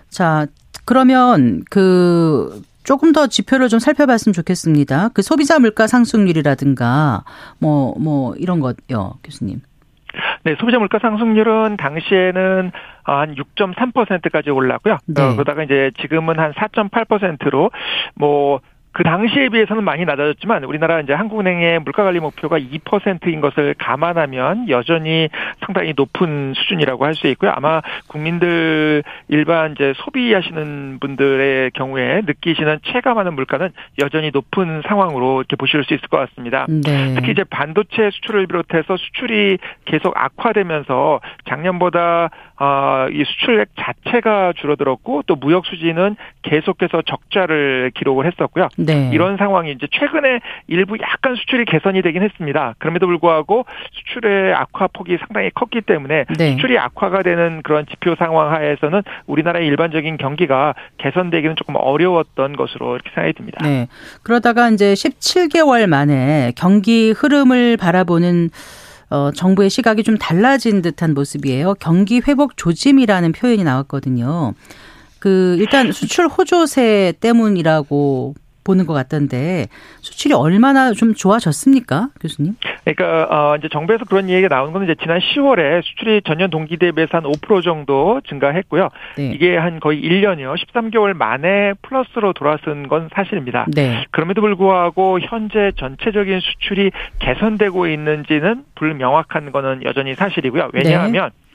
[0.09, 0.47] 자,
[0.89, 5.11] 그러면 그 조금 더 지표를 좀 살펴봤으면 좋겠습니다.
[5.13, 7.25] 그 소비자 물가 상승률이라든가
[7.61, 9.61] 뭐뭐 뭐 이런 것요, 교수님.
[10.45, 12.73] 네, 소비자 물가 상승률은 당시에는
[13.05, 14.97] 한 6.3%까지 올랐고요.
[15.05, 15.23] 네.
[15.23, 17.71] 어, 그러다가 이제 지금은 한 4.8%로
[18.15, 18.61] 뭐
[18.99, 25.29] 그 당시에 비해서는 많이 낮아졌지만 우리나라 이제 한국은행의 물가 관리 목표가 2%인 것을 감안하면 여전히
[25.65, 27.53] 상당히 높은 수준이라고 할 수 있고요.
[27.55, 35.83] 아마 국민들 일반 이제 소비하시는 분들의 경우에 느끼시는 체감하는 물가는 여전히 높은 상황으로 이렇게 보실
[35.85, 36.67] 수 있을 것 같습니다.
[36.69, 37.15] 네.
[37.15, 42.31] 특히 이제 반도체 수출을 비롯해서 수출이 계속 악화되면서 작년보다
[42.61, 48.69] 어, 이 수출액 자체가 줄어들었고 또 무역 수지는 계속해서 적자를 기록을 했었고요.
[48.77, 49.11] 네.
[49.13, 52.75] 이런 상황이 이제 최근에 일부 약간 수출이 개선이 되긴 했습니다.
[52.79, 56.53] 그럼에도 불구하고 수출의 악화 폭이 상당히 컸기 때문에 네.
[56.53, 63.11] 수출이 악화가 되는 그런 지표 상황 하에서는 우리나라의 일반적인 경기가 개선되기는 조금 어려웠던 것으로 이렇게
[63.15, 63.65] 생각이 듭니다.
[63.65, 63.87] 네.
[64.25, 68.51] 그러다가 이제 17개월 만에 경기 흐름을 바라보는
[69.11, 71.75] 어, 정부의 시각이 좀 달라진 듯한 모습이에요.
[71.75, 74.55] 경기 회복 조짐이라는 표현이 나왔거든요.
[75.19, 79.69] 그 일단 수출 호조세 때문이라고 보는 것 같던데
[80.03, 82.57] 수출이 얼마나 좀 좋아졌습니까, 교수님?
[82.95, 87.19] 그러니까 어 이제 정부에서 그런 얘기가 나오는 건 이제 지난 10월에 수출이 전년 동기 대비해서
[87.19, 88.89] 한 5% 정도 증가했고요.
[89.17, 89.31] 네.
[89.33, 93.67] 이게 한 거의 1년이요, 13개월 만에 플러스로 돌아선 건 사실입니다.
[93.75, 94.05] 네.
[94.11, 100.71] 그럼에도 불구하고 현재 전체적인 수출이 개선되고 있는지는 불명확한 거는 여전히 사실이고요.
[100.73, 101.48] 왜냐하면 네.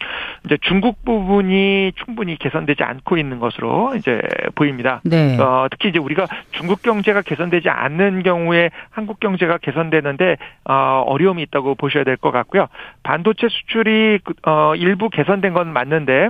[0.45, 4.21] 이제 중국 부분이 충분히 개선되지 않고 있는 것으로 이제
[4.55, 5.01] 보입니다.
[5.03, 5.37] 네.
[5.39, 11.75] 어, 특히 이제 우리가 중국 경제가 개선되지 않는 경우에 한국 경제가 개선되는데 어, 어려움이 있다고
[11.75, 12.67] 보셔야 될 것 같고요.
[13.03, 16.29] 반도체 수출이 그, 어, 일부 개선된 건 맞는데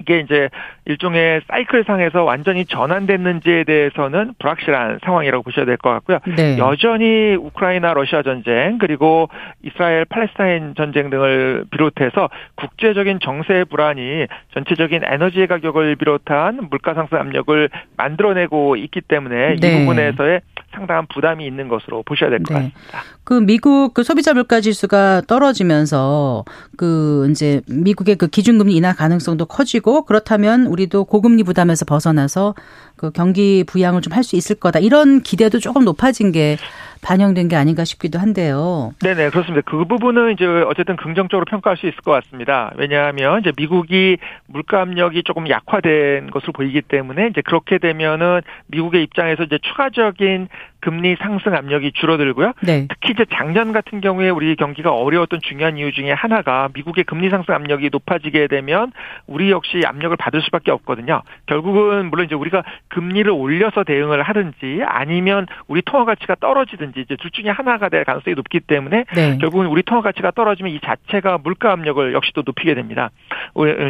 [0.00, 0.48] 이게 이제
[0.84, 6.18] 일종의 사이클상에서 완전히 전환됐는지에 대해서는 불확실한 상황이라고 보셔야 될 것 같고요.
[6.36, 6.58] 네.
[6.58, 9.28] 여전히 우크라이나 러시아 전쟁 그리고
[9.62, 17.68] 이스라엘 팔레스타인 전쟁 등을 비롯해서 국제적인 정세 불안이 전체적인 에너지 가격을 비롯한 물가 상승 압력을
[17.96, 19.68] 만들어내고 있기 때문에 네.
[19.68, 20.40] 이 부분에서의
[20.74, 22.54] 상당한 부담이 있는 것으로 보셔야 될것 네.
[22.54, 23.02] 같습니다.
[23.24, 26.44] 그 미국 그 소비자 물가 지수가 떨어지면서
[26.76, 32.54] 그 이제 미국의 그 기준금리 인하 가능성도 커지고 그렇다면 우리도 고금리 부담에서 벗어나서
[33.02, 36.56] 그 경기 부양을 좀 할 수 있을 거다 이런 기대도 조금 높아진 게
[37.02, 38.92] 반영된 게 아닌가 싶기도 한데요.
[39.02, 39.68] 네네 그렇습니다.
[39.68, 42.72] 그 부분은 이제 어쨌든 긍정적으로 평가할 수 있을 것 같습니다.
[42.76, 49.42] 왜냐하면 이제 미국이 물가 압력이 조금 약화된 것으로 보이기 때문에 이제 그렇게 되면은 미국의 입장에서
[49.42, 50.48] 이제 추가적인
[50.82, 52.54] 금리 상승 압력이 줄어들고요.
[52.60, 52.88] 네.
[52.88, 57.54] 특히 이제 작년 같은 경우에 우리 경기가 어려웠던 중요한 이유 중에 하나가 미국의 금리 상승
[57.54, 58.92] 압력이 높아지게 되면
[59.28, 61.22] 우리 역시 압력을 받을 수밖에 없거든요.
[61.46, 67.30] 결국은 물론 이제 우리가 금리를 올려서 대응을 하든지 아니면 우리 통화 가치가 떨어지든지 이제 둘
[67.30, 69.38] 중에 하나가 될 가능성이 높기 때문에 네.
[69.38, 73.10] 결국은 우리 통화 가치가 떨어지면 이 자체가 물가 압력을 역시 또 높이게 됩니다.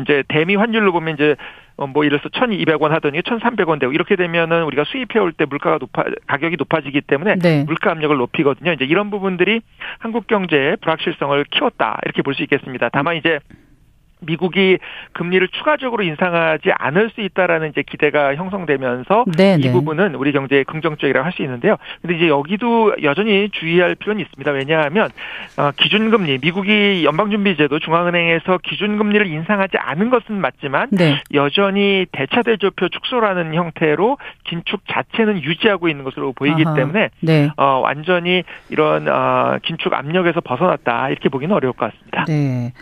[0.03, 1.37] 이제 대미 환율로 보면 이제
[1.72, 6.05] 어, 뭐 이래서 1,200원 하더니 1,300원 되고 이렇게 되면은 우리가 수입해 올 때 물가가 높아
[6.27, 7.65] 가격이 높아지기 때문에 네.
[7.65, 8.73] 물가 압력을 높이거든요.
[8.73, 9.61] 이제 이런 부분들이
[9.99, 12.89] 한국 경제의 불확실성을 키웠다 이렇게 볼 수 있겠습니다.
[12.93, 13.39] 다만 이제
[14.23, 14.79] 미국이
[15.13, 19.59] 금리를 추가적으로 인상하지 않을 수 있다라는 이제 기대가 형성되면서 네네.
[19.61, 19.73] 이 네.
[19.73, 21.77] 부분은 우리 경제의 긍정적이라고 할 수 있는데요.
[22.03, 24.51] 근데 이제 여기도 여전히 주의할 필요는 있습니다.
[24.51, 25.09] 왜냐하면
[25.57, 31.23] 어, 기준금리 미국이 연방준비제도 중앙은행에서 기준금리를 인상하지 않은 것은 맞지만 네.
[31.33, 36.75] 여전히 대차 대조표 축소라는 형태로 긴축 자체는 유지하고 있는 것으로 보이기 아하.
[36.75, 37.51] 때문에 네.
[37.57, 42.25] 어, 완전히 이런 어, 긴축 압력에서 벗어났다 이렇게 보기는 어려울 것 같습니다.
[42.27, 42.73] 네.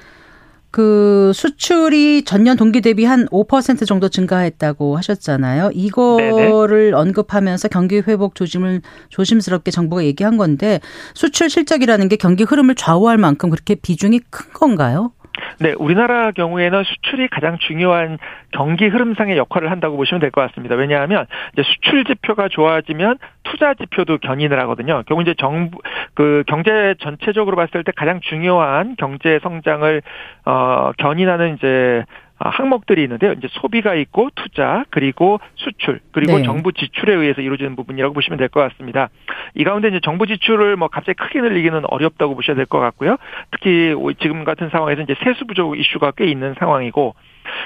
[0.70, 5.70] 그 수출이 전년 동기 대비 한 5% 정도 증가했다고 하셨잖아요.
[5.74, 6.92] 이거를 네네.
[6.92, 10.80] 언급하면서 경기 회복 조짐을 조심스럽게 정부가 얘기한 건데
[11.14, 15.12] 수출 실적이라는 게 경기 흐름을 좌우할 만큼 그렇게 비중이 큰 건가요?
[15.60, 18.18] 네, 우리나라 경우에는 수출이 가장 중요한
[18.52, 20.76] 경기 흐름상의 역할을 한다고 보시면 될 것 같습니다.
[20.76, 25.02] 왜냐하면 이제 수출 지표가 좋아지면 투자 지표도 견인을 하거든요.
[25.06, 25.78] 결국 이제 정부
[26.14, 30.02] 그 경제 전체적으로 봤을 때 가장 중요한 경제 성장을
[30.44, 33.32] 어 견인하는 이제 아, 항목들이 있는데요.
[33.32, 36.44] 이제 소비가 있고 투자 그리고 수출 그리고 네.
[36.44, 39.10] 정부 지출에 의해서 이루어지는 부분이라고 보시면 될 것 같습니다.
[39.54, 43.16] 이 가운데 이제 정부 지출을 뭐 갑자기 크게 늘리기는 어렵다고 보셔야 될 것 같고요.
[43.50, 47.14] 특히 지금 같은 상황에서 이제 세수 부족 이슈가 꽤 있는 상황이고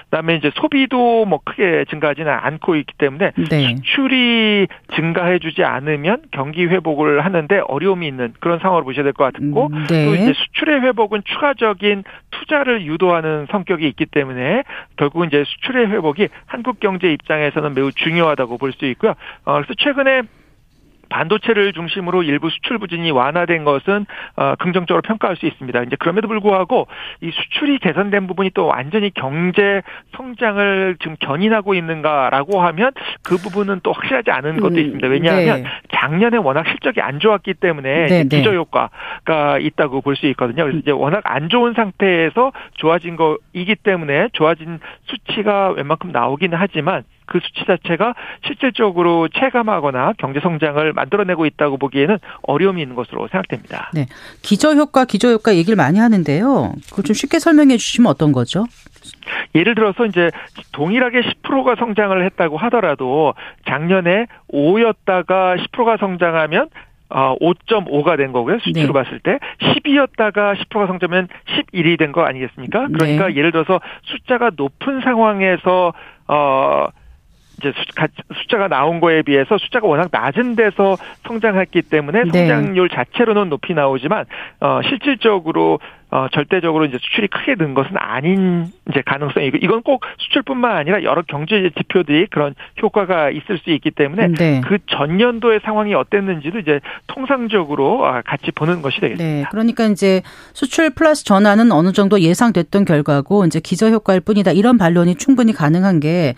[0.05, 3.77] 그다음에 이제 소비도 뭐 크게 증가하지는 않고 있기 때문에 네.
[3.77, 9.87] 수출이 증가해주지 않으면 경기 회복을 하는데 어려움이 있는 그런 상황으로 보셔야 될 것 같고 음,
[9.89, 10.05] 네.
[10.05, 14.65] 또 이제 수출의 회복은 추가적인 투자를 유도하는 성격이 있기 때문에
[14.97, 19.15] 결국은 이제 수출의 회복이 한국 경제 입장에서는 매우 중요하다고 볼 수 있고요.
[19.45, 20.23] 어, 그래서 최근에
[21.09, 25.83] 반도체를 중심으로 일부 수출 부진이 완화된 것은 어, 긍정적으로 평가할 수 있습니다.
[25.83, 26.87] 이제 그럼에도 불구하고
[27.21, 29.83] 이 수출이 개선된 부분이 또 완전히 경제
[30.17, 35.09] 성장을 지금 견인하고 있는가라고 하면 그 부분은 또 확실하지 않은 것도 음, 있습니다.
[35.09, 35.69] 왜냐하면 네.
[35.93, 38.39] 작년에 워낙 실적이 안 좋았기 때문에 네, 네.
[38.39, 40.63] 기저 효과가 있다고 볼 수 있거든요.
[40.63, 47.41] 그래서 이제 워낙 안 좋은 상태에서 좋아진 거이기 때문에 좋아진 수치가 웬만큼 나오기는 하지만 그
[47.43, 48.15] 수치 자체가
[48.47, 53.91] 실질적으로 체감하거나 경제 성장을 만들어내고 있다고 보기에는 어려움이 있는 것으로 생각됩니다.
[53.95, 54.07] 네.
[54.43, 56.73] 기저 효과, 기저 효과 얘기를 많이 하는데요.
[56.91, 58.67] 그걸 좀 쉽게 설명해 주시면 어떤 거죠?
[59.55, 60.31] 예를 들어서 이제
[60.73, 63.35] 동일하게 10%가 성장을 했다고 하더라도
[63.67, 66.69] 작년에 5였다가 10%가 성장하면
[67.11, 68.59] 어, 5.5가 된 거고요.
[68.61, 68.93] 수치로 네.
[68.93, 71.29] 봤을 때 12였다가 10%가 성장하면
[71.73, 72.89] 11이 된 거 아니겠습니까?
[72.89, 73.37] 그러니까 네.
[73.37, 75.93] 예를 들어서 숫자가 높은 상황에서
[76.27, 76.87] 어
[77.65, 77.73] 이제
[78.35, 80.97] 숫자가 나온 거에 비해서 숫자가 워낙 낮은 데서
[81.27, 82.47] 성장했기 때문에 네.
[82.47, 82.95] 성장률 네.
[82.95, 84.27] 자체로는 높이 나오지만
[84.61, 85.79] 어 실질적으로
[86.11, 91.23] 어 절대적으로 이제 수출이 크게 는 것은 아닌 이제 가능성이 이건 꼭 수출뿐만 아니라 여러
[91.23, 94.61] 경제 지표들이 그런 효과가 있을 수 있기 때문에 네.
[94.65, 99.25] 그 전년도의 상황이 어땠는지도 이제 통상적으로 아, 같이 보는 것이 되겠습니다.
[99.25, 99.45] 네.
[99.51, 100.23] 그러니까 이제
[100.53, 106.01] 수출 플러스 전환은 어느 정도 예상됐던 결과고 이제 기저 효과일 뿐이다 이런 반론이 충분히 가능한
[106.01, 106.35] 게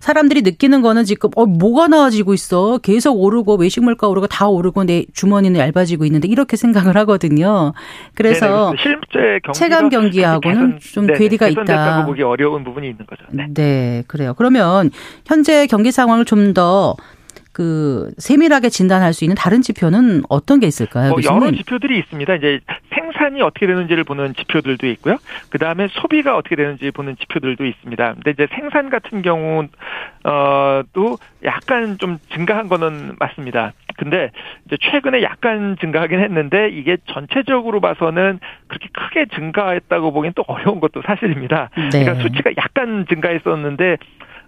[0.00, 4.84] 사람들이 느끼는 거는 지금 어 뭐가 나아지고 있어 계속 오르고 외식 물가 오르고 다 오르고
[4.84, 7.72] 내 주머니는 얇아지고 있는데 이렇게 생각을 하거든요.
[8.14, 12.06] 그래서 실제 체감 경기하고는 좀 네네, 괴리가 있다.
[12.06, 13.22] 보기 어려운 부분이 있는 거죠.
[13.30, 13.46] 네.
[13.52, 14.34] 네, 그래요.
[14.36, 14.90] 그러면
[15.26, 16.96] 현재 경기 상황을 좀 더
[17.56, 21.12] 그 세밀하게 진단할 수 있는 다른 지표는 어떤 게 있을까요?
[21.12, 22.34] 뭐 여러 지표들이 있습니다.
[22.34, 22.60] 이제
[22.94, 25.16] 생산이 어떻게 되는지를 보는 지표들도 있고요.
[25.48, 28.12] 그 다음에 소비가 어떻게 되는지 보는 지표들도 있습니다.
[28.12, 29.68] 근데 이제 생산 같은 경우
[30.22, 33.72] 어도 약간 좀 증가한 거는 맞습니다.
[33.96, 34.32] 근데
[34.66, 41.00] 이제 최근에 약간 증가하긴 했는데 이게 전체적으로 봐서는 그렇게 크게 증가했다고 보기엔 또 어려운 것도
[41.06, 41.70] 사실입니다.
[41.74, 42.04] 네.
[42.04, 43.96] 그러니까 수치가 약간 증가했었는데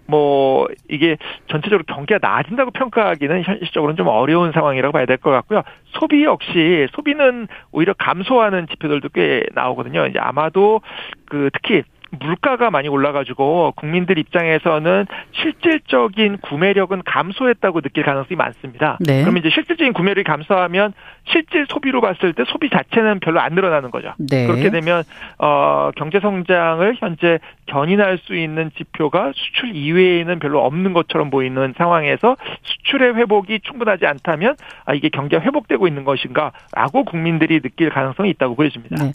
[0.09, 1.17] 뭐 이게
[1.47, 5.61] 전체적으로 경기가 나아진다고 평가하기는 현실적으로는 좀 어려운 상황이라고 봐야 될 것 같고요.
[5.87, 10.07] 소비 역시 소비는 오히려 감소하는 지표들도 꽤 나오거든요.
[10.07, 10.81] 이제 아마도
[11.25, 18.97] 그 특히 물가가 많이 올라가지고 국민들 입장에서는 실질적인 구매력은 감소했다고 느낄 가능성이 많습니다.
[18.99, 19.21] 네.
[19.21, 20.93] 그러면 이제 실질적인 구매력이 감소하면
[21.25, 24.13] 실질 소비로 봤을 때 소비 자체는 별로 안 늘어나는 거죠.
[24.17, 24.47] 네.
[24.47, 25.03] 그렇게 되면
[25.37, 32.35] 어 경제 성장을 현재 견인할 수 있는 지표가 수출 이외에는 별로 없는 것처럼 보이는 상황에서
[32.63, 38.95] 수출의 회복이 충분하지 않다면 아 이게 경기가 회복되고 있는 것인가라고 국민들이 느낄 가능성이 있다고 보여집니다.
[39.03, 39.11] 네.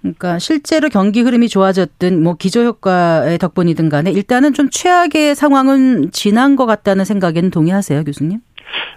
[0.00, 6.56] 그러니까 실제로 경기 흐름이 좋아졌든 뭐 기저 효과의 덕분이든 간에 일단은 좀 최악의 상황은 지난
[6.56, 8.40] 것 같다는 생각에는 동의하세요, 교수님?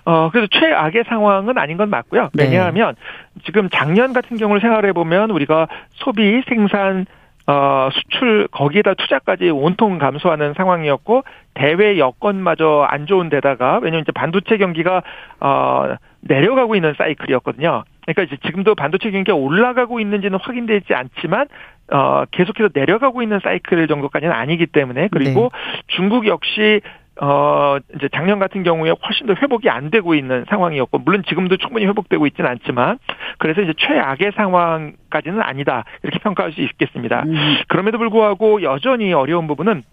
[0.06, 2.30] 어, 그래서 최악의 상황은 아닌 건 맞고요.
[2.34, 2.46] 네.
[2.46, 2.96] 왜냐하면
[3.34, 3.42] 네.
[3.46, 7.06] 지금 작년 같은 경우를 생각해 보면 우리가 소비, 생산,
[7.48, 14.58] 어, 수출 거기에다 투자까지 온통 감소하는 상황이었고 대외 여건마저 안 좋은 데다가 왜냐면 이제 반도체
[14.58, 15.04] 경기가
[15.42, 17.84] 어 내려가고 있는 사이클이었거든요.
[18.06, 21.48] 그러니까 이제 지금도 반도체 경기가 올라가고 있는지는 확인되지 않지만
[21.92, 25.82] 어 계속해서 내려가고 있는 사이클 정도까지는 아니기 때문에 그리고 네.
[25.88, 26.82] 중국 역시
[27.22, 31.86] 어, 이제 작년 같은 경우에 훨씬 더 회복이 안 되고 있는 상황이었고, 물론 지금도 충분히
[31.86, 32.98] 회복되고 있지는 않지만,
[33.38, 35.84] 그래서 이제 최악의 상황까지는 아니다.
[36.02, 37.24] 이렇게 평가할 수 있겠습니다.
[37.28, 37.58] 음.
[37.68, 39.84] 그럼에도 불구하고 여전히 어려운 부분은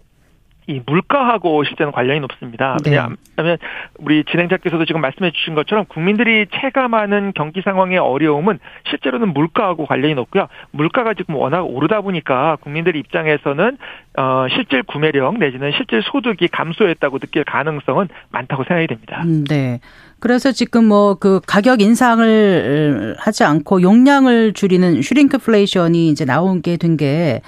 [0.67, 2.77] 이 물가하고 실제는 관련이 높습니다.
[2.83, 2.91] 네.
[2.91, 3.57] 왜냐하면
[3.97, 10.47] 우리 진행자께서도 지금 말씀해 주신 것처럼 국민들이 체감하는 경기 상황의 어려움은 실제로는 물가하고 관련이 높고요.
[10.71, 13.77] 물가가 지금 워낙 오르다 보니까 국민들 입장에서는
[14.17, 19.21] 어 실질 구매력 내지는 실질 소득이 감소했다고 느낄 가능성은 많다고 생각이 됩니다.
[19.23, 19.79] 음, 네.
[20.19, 27.41] 그래서 지금 뭐 그 가격 인상을 하지 않고 용량을 줄이는 슈링크플레이션이 이제 나온 게 된게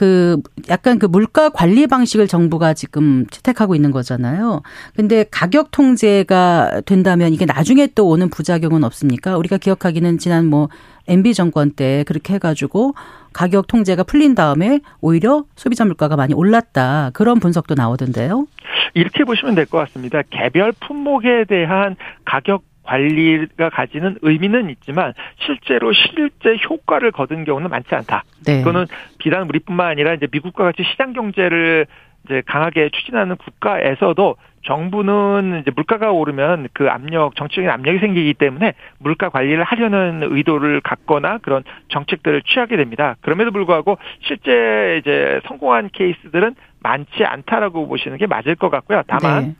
[0.00, 4.62] 그 약간 그 물가 관리 방식을 정부가 지금 채택하고 있는 거잖아요.
[4.96, 9.36] 근데 가격 통제가 된다면 이게 나중에 또 오는 부작용은 없습니까?
[9.36, 10.70] 우리가 기억하기는 지난 뭐
[11.06, 12.94] MB 정권 때 그렇게 해가지고
[13.34, 17.10] 가격 통제가 풀린 다음에 오히려 소비자 물가가 많이 올랐다.
[17.12, 18.46] 그런 분석도 나오던데요.
[18.94, 20.22] 이렇게 보시면 될 것 같습니다.
[20.30, 28.24] 개별 품목에 대한 가격 관리가 가지는 의미는 있지만 실제로 실제 효과를 거둔 경우는 많지 않다.
[28.46, 28.58] 네.
[28.58, 28.86] 그거는
[29.18, 31.86] 비단 우리뿐만 아니라 이제 미국과 같이 시장 경제를
[32.24, 39.30] 이제 강하게 추진하는 국가에서도 정부는 이제 물가가 오르면 그 압력, 정치적인 압력이 생기기 때문에 물가
[39.30, 43.16] 관리를 하려는 의도를 갖거나 그런 정책들을 취하게 됩니다.
[43.22, 49.02] 그럼에도 불구하고 실제 이제 성공한 케이스들은 많지 않다라고 보시는 게 맞을 것 같고요.
[49.06, 49.54] 다만 네.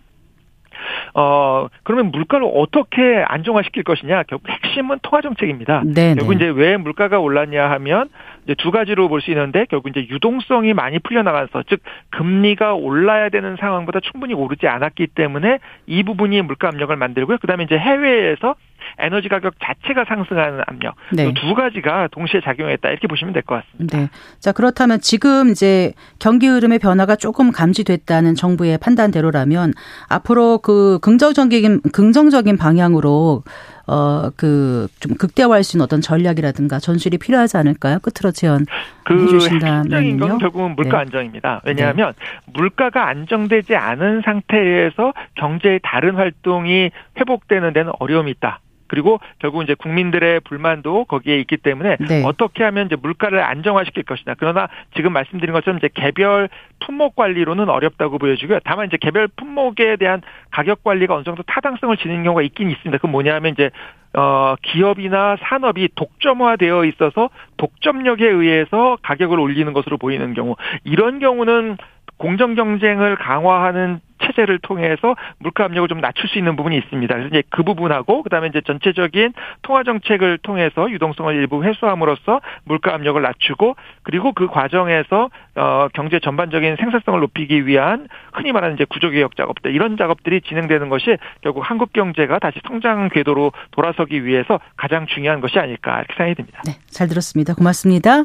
[1.15, 5.83] 어 그러면 물가를 어떻게 안정화시킬 것이냐 결국 핵심은 통화 정책입니다.
[5.85, 6.37] 네, 결국 네.
[6.37, 8.09] 이제 왜 물가가 올랐냐 하면
[8.45, 13.57] 이제 두 가지로 볼 수 있는데 결국 이제 유동성이 많이 풀려나가서 즉 금리가 올라야 되는
[13.61, 17.39] 상황보다 충분히 오르지 않았기 때문에 이 부분이 물가 압력을 만들고요.
[17.39, 18.55] 그다음에 이제 해외에서
[18.99, 21.33] 에너지 가격 자체가 상승하는 압력 네.
[21.35, 23.99] 두 가지가 동시에 작용했다 이렇게 보시면 될 것 같습니다.
[23.99, 24.09] 네.
[24.39, 29.75] 자 그렇다면 지금 이제 경기 흐름의 변화가 조금 감지됐다는 정부의 판단대로라면
[30.09, 33.43] 앞으로 그 긍정적인 긍정적인 방향으로
[33.87, 37.99] 어, 그, 좀 극대화할 수 있는 어떤 전략이라든가 전술이 필요하지 않을까요?
[38.01, 38.67] 끝으로 제언
[39.05, 41.03] 그 핵심적인 건 결국은 물가 네.
[41.03, 41.63] 안정입니다.
[41.65, 42.53] 왜냐하면 네.
[42.53, 48.61] 물가가 안정되지 않은 상태에서 경제의 다른 활동이 회복되는 데는 어려움이 있다.
[48.91, 52.25] 그리고 결국 이제 국민들의 불만도 거기에 있기 때문에 네.
[52.25, 54.35] 어떻게 하면 이제 물가를 안정화시킬 것이냐.
[54.37, 56.49] 그러나 지금 말씀드린 것처럼 이제 개별
[56.81, 58.59] 품목 관리로는 어렵다고 보여지고요.
[58.65, 62.99] 다만 이제 개별 품목에 대한 가격 관리가 어느 정도 타당성을 지닌 경우가 있긴 있습니다.
[62.99, 63.71] 그 뭐냐하면 이제
[64.13, 71.77] 어, 기업이나 산업이 독점화되어 있어서 독점력에 의해서 가격을 올리는 것으로 보이는 경우 이런 경우는
[72.21, 77.15] 공정 경쟁을 강화하는 체제를 통해서 물가 압력을 좀 낮출 수 있는 부분이 있습니다.
[77.15, 83.21] 그래서 이제 그 부분하고 그다음에 이제 전체적인 통화 정책을 통해서 유동성을 일부 해소함으로써 물가 압력을
[83.21, 89.35] 낮추고 그리고 그 과정에서 어 경제 전반적인 생산성을 높이기 위한 흔히 말하는 이제 구조 개혁
[89.35, 95.41] 작업들 이런 작업들이 진행되는 것이 결국 한국 경제가 다시 성장 궤도로 돌아서기 위해서 가장 중요한
[95.41, 96.61] 것이 아닐까 이렇게 생각이 듭니다.
[96.67, 97.55] 네, 잘 들었습니다.
[97.55, 98.25] 고맙습니다.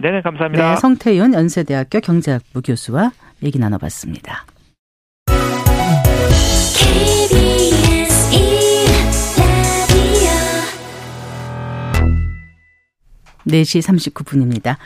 [0.00, 0.74] 네, 감사합니다.
[0.74, 3.10] 네, 성태윤 연세대학교 경제학부 교수와
[3.42, 4.44] 얘기 나눠봤습니다.
[13.48, 14.76] 4시 39분입니다.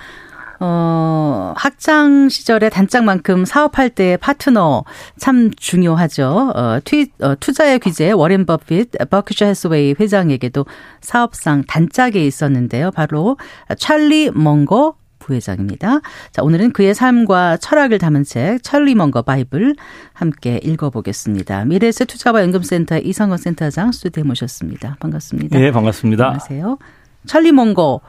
[0.65, 4.85] 어, 학창 시절에 단짝만큼 사업할 때 파트너
[5.19, 6.53] 참 중요하죠.
[6.55, 10.65] 어, 투, 어, 투자의 귀재 워렌 버핏, 버크셔 해서웨이 회장에게도
[11.01, 12.93] 사업상 단짝이 있었는데요.
[12.93, 13.37] 바로
[13.77, 16.01] 찰리 멍거 부회장입니다.
[16.33, 19.77] 자, 오늘은 그의 삶과 철학을 담은 책 찰리 멍거 바이블
[20.13, 21.65] 함께 읽어보겠습니다.
[21.65, 24.97] 미래에셋 투자와연금센터 이상건 센터장 스튜디오에 모셨습니다.
[25.01, 25.59] 반갑습니다.
[25.59, 26.25] 네, 반갑습니다.
[26.25, 26.79] 안녕하세요.
[27.27, 28.01] 찰리 멍거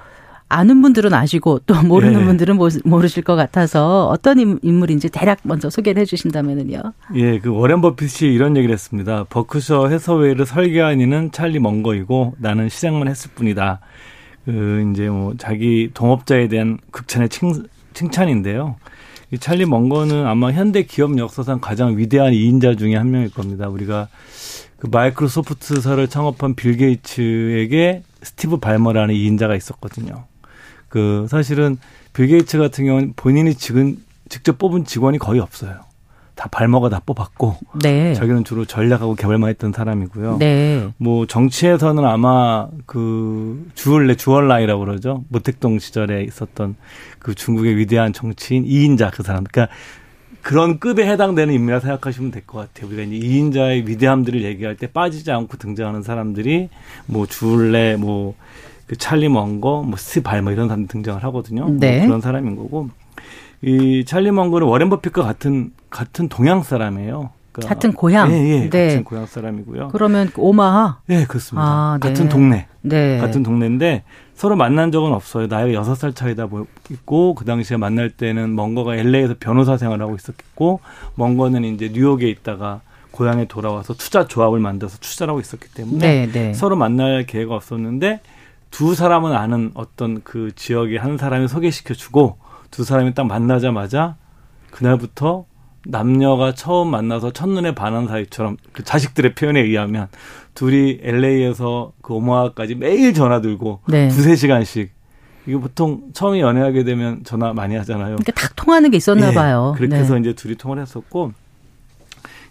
[0.49, 2.26] 아는 분들은 아시고 또 모르는 예.
[2.26, 6.80] 분들은 모르실 것 같아서 어떤 인물인지 대략 먼저 소개를 해 주신다면은요.
[7.16, 9.26] 예, 그 워렌 버핏이 이런 얘기를 했습니다.
[9.30, 13.80] 버크셔 해서웨이를 설계한 이는 찰리 먼거이고 나는 실행만 했을 뿐이다.
[14.45, 17.63] 그 이제 뭐 자기 동업자에 대한 극찬의 칭,
[17.93, 18.75] 칭찬인데요.
[19.31, 23.67] 이 찰리 먼거는 아마 현대 기업 역사상 가장 위대한 이인자 중에 한 명일 겁니다.
[23.67, 24.09] 우리가
[24.77, 30.25] 그 마이크로소프트사를 창업한 빌 게이츠에게 스티브 발머라는 이인자가 있었거든요.
[30.89, 31.77] 그 사실은
[32.13, 33.97] 빌 게이츠 같은 경우는 본인이 지금
[34.29, 35.81] 직접 뽑은 직원이 거의 없어요.
[36.36, 38.13] 다 발머가 다 뽑았고 네.
[38.13, 40.38] 자기는 주로 전략하고 개발만 했던 사람이고요.
[40.39, 40.89] 네.
[40.97, 45.23] 뭐 정치에서는 아마 그 주은래 저우언라이라고 그러죠.
[45.29, 46.75] 모택동 시절에 있었던
[47.19, 49.43] 그 중국의 위대한 정치인 이인자 그 사람.
[49.43, 49.73] 그러니까
[50.41, 52.88] 그런 급에 해당되는 인물이라 생각하시면 될 것 같아요.
[52.89, 56.67] 우리가 이제 이인자의 위대함들을 얘기할 때 빠지지 않고 등장하는 사람들이
[57.05, 61.65] 뭐 주얼레 뭐그 찰리 먼거, 뭐 스티 발머 이런 사람 등장을 하거든요.
[61.65, 61.99] 뭐 네.
[61.99, 62.89] 뭐 그런 사람인 거고
[63.64, 67.32] 이 찰리 먼거는 워렌 버핏과 같은 같은 동양 사람이에요.
[67.53, 68.32] 그러니까 같은 고향.
[68.32, 68.70] 예, 예.
[68.70, 68.88] 네.
[68.88, 69.89] 같은 고향 사람이고요.
[69.89, 70.99] 그러면 오마하.
[71.09, 71.66] 예, 그렇습니다.
[71.66, 72.09] 아, 네.
[72.09, 72.68] 같은 동네.
[72.82, 73.20] 네.
[73.20, 74.03] 같은 동네인데
[74.34, 75.47] 서로 만난 적은 없어요.
[75.47, 76.49] 나이가 여섯 살 차이다
[76.89, 80.80] 있고 그 당시에 만날 때는 먼거가 LA에서 변호사 생활하고 있었고
[81.16, 86.53] 먼거는 이제 뉴욕에 있다가 고향에 돌아와서 투자 조합을 만들어서 투자를 하고 있었기 때문에 네, 네.
[86.53, 88.22] 서로 만날 기회가 없었는데
[88.72, 92.38] 두 사람은 아는 어떤 그 지역의 한 사람이 소개시켜 주고
[92.74, 94.15] 두 사람이 딱 만나자마자
[94.71, 95.45] 그날부터
[95.86, 100.07] 남녀가 처음 만나서 첫눈에 반한 사이처럼 그 자식들의 표현에 의하면
[100.55, 104.07] 둘이 LA에서 그 오마하까지 매일 전화 들고 네.
[104.07, 104.91] 두세 시간씩
[105.45, 108.15] 이게 보통 처음에 연애하게 되면 전화 많이 하잖아요.
[108.15, 109.36] 그러니까 딱 통하는 게 있었나 네.
[109.36, 109.76] 봐요.
[109.78, 110.21] 그렇게 해서 네.
[110.21, 111.32] 이제 둘이 통화를 했었고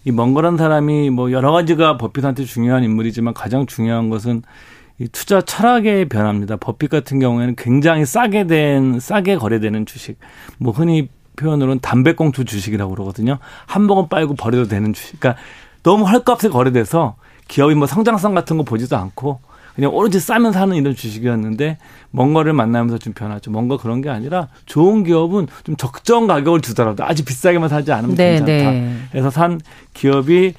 [0.05, 4.43] 이 먼거란 사람이 뭐 여러 가지가 버핏한테 중요한 인물이지만 가장 중요한 것은
[5.03, 6.55] 이 투자 철학의 변화입니다.
[6.55, 10.17] 버핏 같은 경우에는 굉장히 싸게 된 싸게 거래되는 주식,
[10.59, 13.39] 뭐 흔히 표현으로는 담배꽁초 주식이라고 그러거든요.
[13.65, 15.19] 한 번은 빨고 버려도 되는 주식.
[15.19, 15.41] 그러니까
[15.83, 17.17] 너무 헐값에 거래돼서
[17.49, 19.41] 기업이 뭐 성장성 같은 거 보지도 않고
[19.75, 21.77] 그냥 오로지 싸면 사는 이런 주식이었는데
[22.11, 23.49] 멍거를 만나면서 좀 변하죠.
[23.49, 28.37] 멍거가 그런 게 아니라 좋은 기업은 좀 적정 가격을 주더라도 아주 비싸게만 사지 않으면 네,
[28.37, 28.71] 괜찮다.
[28.71, 28.95] 네.
[29.11, 29.59] 그래서 산
[29.93, 30.53] 기업이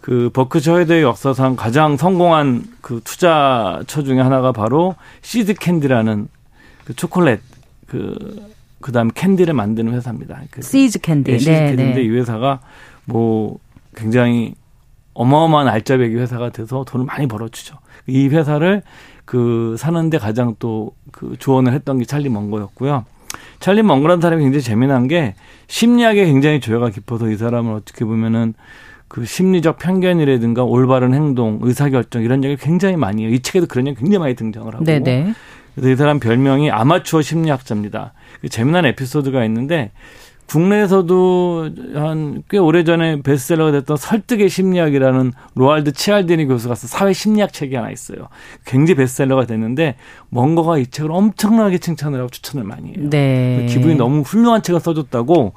[0.00, 6.28] 그 버크셔 해서웨이 역사상 가장 성공한 그 투자처 중에 하나가 바로 시즈 캔디라는
[6.84, 7.40] 그 초콜릿
[7.86, 8.46] 그
[8.80, 10.42] 그다음 캔디를 만드는 회사입니다.
[10.50, 11.32] 그 시즈 캔디.
[11.32, 12.02] 네, 시즈 네, 캔디인데 네.
[12.02, 12.60] 이 회사가
[13.06, 13.58] 뭐
[13.96, 14.54] 굉장히
[15.18, 17.76] 어마어마한 알짜배기 회사가 돼서 돈을 많이 벌어주죠.
[18.06, 18.82] 이 회사를
[19.24, 23.04] 그 사는데 가장 또 그 조언을 했던 게 찰리 먼거였고요.
[23.60, 25.34] 찰리 먼거라는 사람이 굉장히 재미난 게
[25.66, 28.54] 심리학에 굉장히 조예가 깊어서 이 사람을 어떻게 보면은
[29.08, 33.32] 그 심리적 편견이라든가 올바른 행동, 의사결정 이런 얘기를 굉장히 많이 해요.
[33.32, 34.84] 이 책에도 그런 얘기 굉장히 많이 등장을 하고.
[34.84, 35.00] 네네.
[35.00, 35.34] 네.
[35.74, 38.12] 그래서 이 사람 별명이 아마추어 심리학자입니다.
[38.40, 39.92] 그 재미난 에피소드가 있는데
[40.48, 47.76] 국내에서도 한 꽤 오래전에 베스트셀러가 됐던 설득의 심리학이라는 로알드 치알디니 교수가 쓴 사회 심리학 책이
[47.76, 48.28] 하나 있어요.
[48.64, 49.96] 굉장히 베스트셀러가 됐는데
[50.30, 52.96] 먼거가 이 책을 엄청나게 칭찬을 하고 추천을 많이 해요.
[53.10, 53.66] 네.
[53.66, 55.52] 그 기분이 너무 훌륭한 책을 써줬다고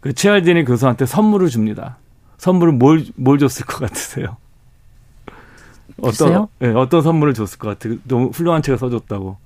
[0.00, 1.98] 그 치알디니 교수한테 선물을 줍니다.
[2.36, 4.36] 선물을 뭘, 뭘 줬을 것 같으세요?
[6.00, 7.98] 어떤, 예, 네, 어떤 선물을 줬을 것 같아요?
[8.06, 9.36] 너무 훌륭한 책을 써줬다고.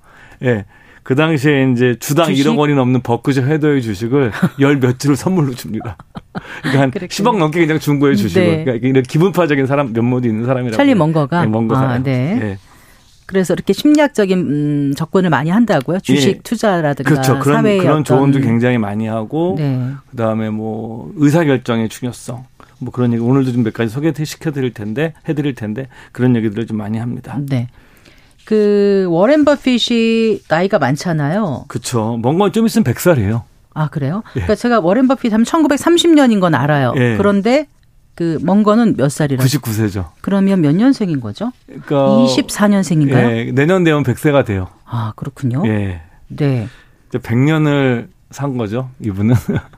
[0.43, 0.53] 예.
[0.53, 0.65] 네.
[1.03, 2.45] 그 당시에 이제 주당 주식?
[2.47, 4.31] 1억 원이 넘는 버크셔 헤더의 주식을
[4.61, 5.97] 열 몇 주를 선물로 줍니다.
[6.61, 7.31] 그러니까 한 그랬군요.
[7.31, 8.45] 10억 넘게 그냥 준 거예요, 주식을.
[8.45, 8.63] 네.
[8.63, 10.75] 그러니까 이런 기분파적인 사람 면모도 있는 사람이라고.
[10.77, 11.41] 찰리 먼거가.
[11.41, 11.91] 네, 먼거 사람.
[11.91, 12.35] 아, 네.
[12.35, 12.57] 네.
[13.25, 15.99] 그래서 이렇게 심리학적인 음, 접근을 많이 한다고요.
[16.01, 16.39] 주식 예.
[16.43, 17.39] 투자라든가 그렇죠.
[17.39, 19.91] 그런 사회의 그런 조언도 굉장히 많이 하고 네.
[20.11, 22.45] 그다음에 뭐 의사 결정의 중요성
[22.79, 26.67] 뭐 그런 얘기 오늘도 좀 몇 가지 소개시켜 드릴 텐데 해 드릴 텐데 그런 얘기들을
[26.67, 27.39] 좀 많이 합니다.
[27.47, 27.69] 네.
[28.45, 31.65] 그 워렌 버핏이 나이가 많잖아요.
[31.67, 32.17] 그렇죠.
[32.21, 33.41] 멍거가 좀 있으면 100살이에요.
[33.73, 34.21] 아, 그래요?
[34.35, 34.41] 예.
[34.41, 36.93] 그러니까 제가 워렌 버핏 하면 1930년인 건 알아요.
[36.97, 37.15] 예.
[37.17, 37.67] 그런데
[38.15, 39.47] 그 멍거는 몇 살이라고?
[39.47, 40.09] 99세죠.
[40.21, 41.51] 그러면 몇 년생인 거죠?
[41.65, 41.95] 그러니까
[42.27, 43.31] 24년생인가요?
[43.47, 43.51] 예.
[43.51, 44.67] 내년 되면 100세가 돼요.
[44.85, 45.63] 아, 그렇군요.
[45.65, 46.01] 예.
[46.27, 46.67] 네.
[47.11, 49.35] 100년을 산 거죠, 이분은.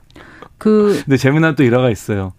[0.58, 2.34] 그 근데 재미난 또 일화가 있어요.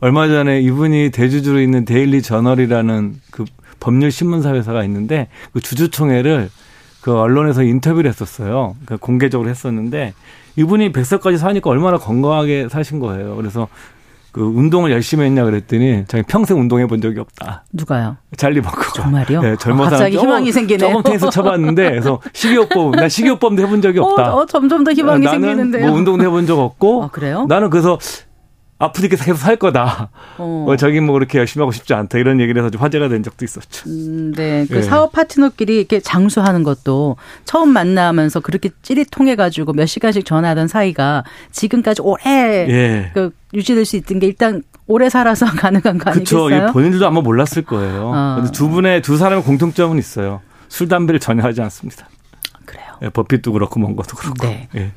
[0.00, 3.44] 얼마 전에 이분이 대주주로 있는 데일리 저널이라는 그
[3.80, 6.50] 법률 신문사 회사가 있는데 그 주주총회를
[7.00, 8.76] 그 언론에서 인터뷰를 했었어요.
[8.84, 10.14] 그 공개적으로 했었는데
[10.56, 13.36] 이분이 100살까지 사니까 얼마나 건강하게 사신 거예요.
[13.36, 13.68] 그래서
[14.32, 17.64] 그 운동을 열심히 했냐 그랬더니 자기 평생 운동해 본 적이 없다.
[17.72, 18.16] 누가요?
[18.36, 18.82] 잘리 먹고.
[18.94, 19.40] 정말요?
[19.40, 20.88] 네, 젊어서 아, 갑자기 희망이 생기네요.
[20.90, 24.34] 조금 테니스 쳐봤는데 그래서 식이요법 나 식이요법도 해본 적이 없다.
[24.34, 25.86] 어, 어, 점점 더 희망이 나는 생기는데요.
[25.88, 27.04] 뭐 운동도 해본 적 없고.
[27.04, 27.46] 아, 그래요?
[27.48, 27.98] 나는 그래서
[28.78, 30.10] 아프니까 계속 살 거다.
[30.38, 30.62] 어.
[30.66, 32.18] 뭐 저기 뭐 그렇게 열심히 하고 싶지 않다.
[32.18, 33.90] 이런 얘기를 해서 좀 화제가 된 적도 있었죠.
[33.90, 34.66] 음, 네.
[34.68, 34.82] 그 예.
[34.82, 42.22] 사업 파트너끼리 이렇게 장수하는 것도 처음 만나면서 그렇게 찌릿통해가지고 몇 시간씩 전화하던 사이가 지금까지 오래
[42.68, 43.10] 예.
[43.14, 46.44] 그 유지될 수 있던 게 일단 오래 살아서 가능한 거 아니겠어요?
[46.44, 46.72] 그렇죠.
[46.72, 48.12] 본인들도 아마 몰랐을 거예요.
[48.14, 48.44] 어.
[48.52, 50.40] 두 분의 두 사람의 공통점은 있어요.
[50.68, 52.08] 술 담배를 전혀 하지 않습니다.
[52.64, 52.86] 그래요.
[53.02, 54.46] 예, 버핏도 그렇고 뭔 것도 그렇고.
[54.46, 54.68] 네.
[54.76, 54.92] 예.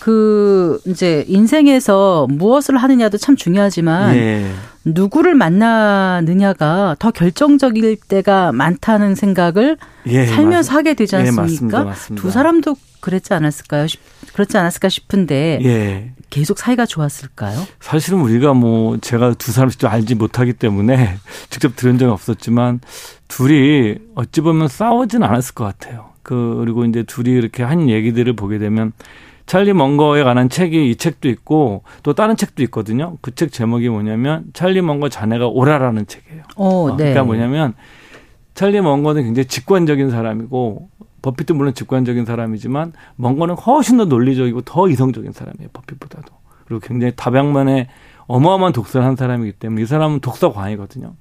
[0.00, 4.50] 그 이제 인생에서 무엇을 하느냐도 참 중요하지만 예.
[4.84, 9.76] 누구를 만나느냐가 더 결정적일 때가 많다는 생각을
[10.06, 11.42] 예, 살면서 맞, 하게 되지 예, 않습니까?
[11.42, 12.22] 예, 맞습니다, 맞습니다.
[12.22, 13.86] 두 사람도 그랬지 않았을까요?
[14.32, 16.12] 그렇지 않았을까 싶은데 예.
[16.30, 17.60] 계속 사이가 좋았을까요?
[17.80, 21.16] 사실은 우리가 뭐 제가 두 사람씩 알지 못하기 때문에
[21.50, 22.80] 직접 들은 적은 없었지만
[23.28, 26.10] 둘이 어찌 보면 싸우진 않았을 것 같아요.
[26.22, 28.92] 그 그리고 이제 둘이 이렇게 한 얘기들을 보게 되면
[29.50, 33.16] 찰리 먼거에 관한 책이 이 책도 있고 또 다른 책도 있거든요.
[33.20, 36.42] 그 책 제목이 뭐냐면 찰리 먼거 자네가 오라라는 책이에요.
[36.56, 36.96] 오, 어, 네.
[36.98, 37.74] 그러니까 뭐냐면
[38.54, 40.88] 찰리 먼거는 굉장히 직관적인 사람이고
[41.22, 45.70] 버핏도 물론 직관적인 사람이지만 먼거는 훨씬 더 논리적이고 더 이성적인 사람이에요.
[45.72, 46.32] 버핏보다도.
[46.66, 47.88] 그리고 굉장히 다백만에
[48.28, 51.14] 어마어마한 독서를 한 사람이기 때문에 이 사람은 독서광이거든요.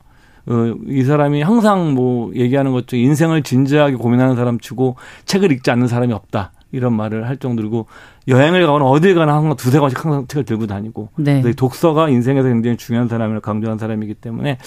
[0.45, 0.53] 어,
[0.87, 6.13] 이 사람이 항상 뭐 얘기하는 것중 인생을 진지하게 고민하는 사람 치고 책을 읽지 않는 사람이
[6.13, 6.51] 없다.
[6.71, 7.85] 이런 말을 할 정도로
[8.27, 11.41] 여행을 가거나 어딜 가나 항상 두세 권씩 항상 책을 들고 다니고 네.
[11.53, 14.57] 독서가 인생에서 굉장히 중요한 사람을 강조한 사람이기 때문에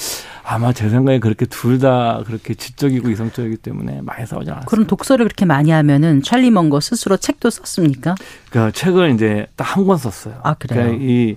[0.45, 4.67] 아마 제 생각에 그렇게 둘 다 그렇게 지적이고 이성적이기 때문에 많이 싸우지 않았어요.
[4.67, 8.15] 그럼 독서를 그렇게 많이 하면은 찰리 멍거 스스로 책도 썼습니까?
[8.51, 10.35] 그러니까 책을 이제 딱 한 권 썼어요.
[10.43, 10.83] 아 그래요?
[10.83, 11.37] 그러니까 이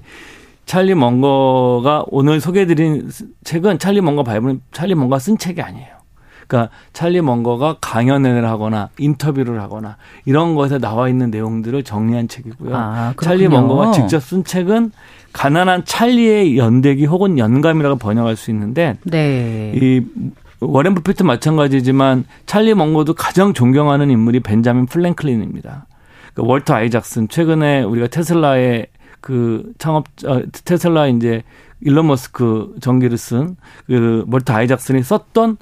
[0.66, 3.10] 찰리 멍거가 오늘 소개해드린
[3.44, 5.95] 책은 찰리 멍거 바이블은 찰리 멍거가 쓴 책이 아니에요.
[6.48, 12.76] 그러니까 찰리 멍거가 강연을 하거나 인터뷰를 하거나 이런 것에 나와 있는 내용들을 정리한 책이고요.
[12.76, 14.92] 아, 찰리 멍거가 직접 쓴 책은
[15.34, 19.74] 가난한 찰리의 연대기 혹은 연감이라고 번역할 수 있는데 네.
[19.76, 20.02] 이
[20.62, 25.86] 워렌 버핏도 마찬가지지만 찰리 멍거도 가장 존경하는 인물이 벤자민 프랭클린입니다.
[26.34, 28.88] 그 월터 아이작슨 최근에 우리가 테슬라의
[29.20, 31.44] 그 창업 어, 테슬라 이제
[31.82, 35.58] 일론 머스크 전기를 쓴 그 월터 아이작슨이 썼던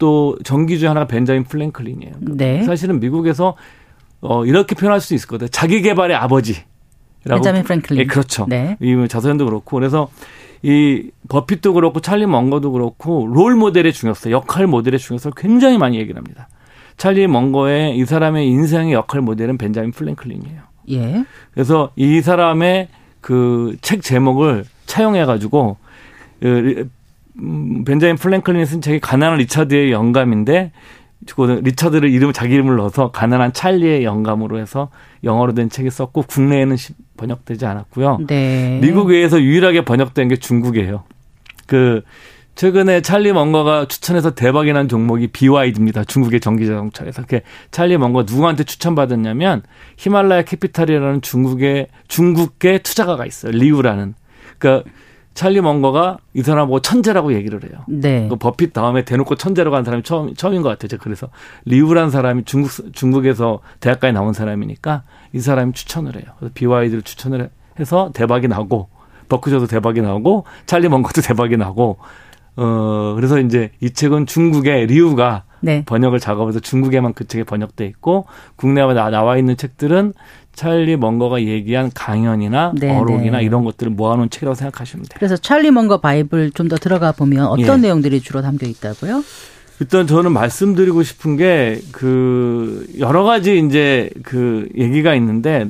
[0.00, 2.12] 또 전기 중에 하나가 벤자민 프랭클린이에요.
[2.20, 2.64] 네.
[2.64, 3.54] 사실은 미국에서
[4.20, 5.48] 어 이렇게 표현할 수 있을 것 같아요.
[5.50, 6.56] 자기 계발의 아버지.
[7.22, 8.00] 벤자민 프랭클린.
[8.02, 8.46] 예, 그렇죠.
[8.48, 8.76] 네.
[8.80, 10.10] 이 자서전도 그렇고 그래서
[10.62, 16.16] 이 버핏도 그렇고 찰리 멍거도 그렇고 롤 모델의 중요성, 역할 모델의 중요성을 굉장히 많이 얘기를
[16.18, 16.48] 합니다.
[16.96, 20.62] 찰리 멍거의 이 사람의 인생의 역할 모델은 벤자민 프랭클린이에요.
[20.90, 21.24] 예.
[21.52, 22.88] 그래서 이 사람의
[23.20, 25.76] 그 책 제목을 차용해 가지고
[26.40, 26.88] 그
[27.38, 30.72] 음, 벤자민 프랭클린이 쓴 책이 가난한 리차드의 연감인데
[31.62, 34.90] 리차드를 이름 자기 이름을 넣어서 가난한 찰리의 연감으로 해서
[35.22, 36.76] 영어로 된 책이 썼고 국내에는
[37.16, 38.20] 번역되지 않았고요.
[38.26, 38.78] 네.
[38.82, 41.04] 미국 외에서 유일하게 번역된 게 중국이에요.
[41.66, 42.02] 그
[42.54, 46.04] 최근에 찰리 멍거가 추천해서 대박이 난 종목이 BYD입니다.
[46.04, 47.22] 중국의 전기 자동차 회사.
[47.26, 49.62] 그 찰리 멍거 누구한테 추천받았냐면
[49.96, 53.52] 히말라야 캐피탈이라는 중국의 중국계 투자가가 있어요.
[53.52, 54.14] 리루라는.
[54.58, 54.90] 그러니까
[55.34, 57.84] 찰리 멍거가 이 사람하고 천재라고 얘기를 해요.
[57.88, 58.26] 네.
[58.28, 60.98] 그 버핏 다음에 대놓고 천재라고 한 사람이 처음, 처음인 것 같아요.
[61.00, 61.28] 그래서
[61.64, 65.02] 리루란 사람이 중국, 중국에서 대학가에 나온 사람이니까
[65.32, 66.24] 이 사람이 추천을 해요.
[66.38, 68.88] 그래서 BYD를 추천을 해서 대박이 나고,
[69.28, 71.98] 버크셔도 대박이 나고, 찰리 멍거도 대박이 나고,
[72.56, 75.84] 어, 그래서 이제 이 책은 중국의 리루가 네.
[75.86, 78.26] 번역을 작업해서 중국에만 그 책이 번역돼 있고,
[78.56, 80.12] 국내에 나와 있는 책들은
[80.54, 82.74] 찰리 먼거가 얘기한 강연이나.
[82.82, 83.44] 어록이나 네.
[83.44, 85.16] 이런 것들을 모아놓은 책이라고 생각하시면 돼요.
[85.18, 87.82] 그래서 찰리 먼거 바이블 좀 더 들어가 보면 어떤 예.
[87.82, 89.24] 내용들이 주로 담겨 있다고요?
[89.80, 95.66] 일단 저는 말씀드리고 싶은 게 그 여러 가지 이제 그 얘기가 있는데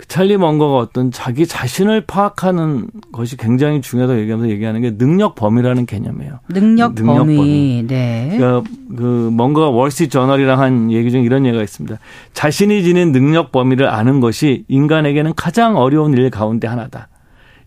[0.00, 5.84] 그 찰리 먼거가 어떤 자기 자신을 파악하는 것이 굉장히 중요하다고 얘기하면서 얘기하는 게 능력 범위라는
[5.84, 6.40] 개념이에요.
[6.48, 7.36] 능력, 능력 범위.
[7.36, 7.84] 범위.
[7.86, 8.34] 네.
[8.34, 11.98] 그러니까 그 먼거가 월시 저널이랑 한 얘기 중에 이런 얘기가 있습니다.
[12.32, 17.08] 자신이 지닌 능력 범위를 아는 것이 인간에게는 가장 어려운 일 가운데 하나다.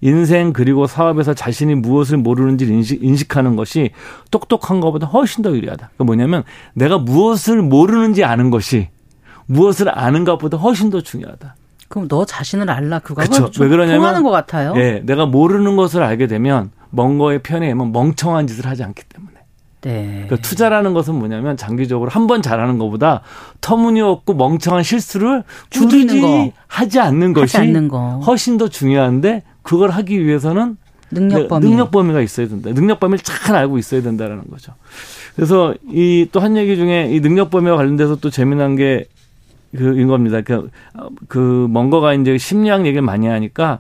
[0.02, 3.92] 인생 그리고 사업에서 자신이 무엇을 모르는지 인식, 인식하는 것이
[4.32, 5.92] 똑똑한 것보다 훨씬 더 유리하다.
[5.94, 8.88] 그러니까 뭐냐면 내가 무엇을 모르는지 아는 것이
[9.46, 11.58] 무엇을 아는 것보다 훨씬 더 중요하다.
[11.94, 13.28] 그럼 너 자신을 알라 그거가.
[13.60, 14.74] 왜 그러냐면 통하는 것 같아요.
[14.78, 19.34] 예, 내가 모르는 것을 알게 되면 먼 거에 편에 의하면 멍청한 짓을 하지 않기 때문에.
[19.82, 20.24] 네.
[20.26, 23.22] 그러니까 투자라는 것은 뭐냐면 장기적으로 한 번 잘하는 것보다
[23.62, 28.22] 터무니없고 멍청한 실수를 꾸준히 하지 않는 것이 하지 않는 거.
[28.26, 30.78] 훨씬 더 중요한데 그걸 하기 위해서는
[31.12, 32.72] 능력 범위 능력 범위가 있어야 된다.
[32.74, 34.74] 능력 범위를 잘 알고 있어야 된다라는 거죠.
[35.36, 39.06] 그래서 이 또 한 얘기 중에 이 능력 범위와 관련돼서 또 재미난 게
[39.76, 40.42] 그 인 겁니다.
[40.42, 40.70] 그,
[41.28, 41.38] 그,
[41.70, 43.80] 뭔가가 이제 심리학 얘기를 많이 하니까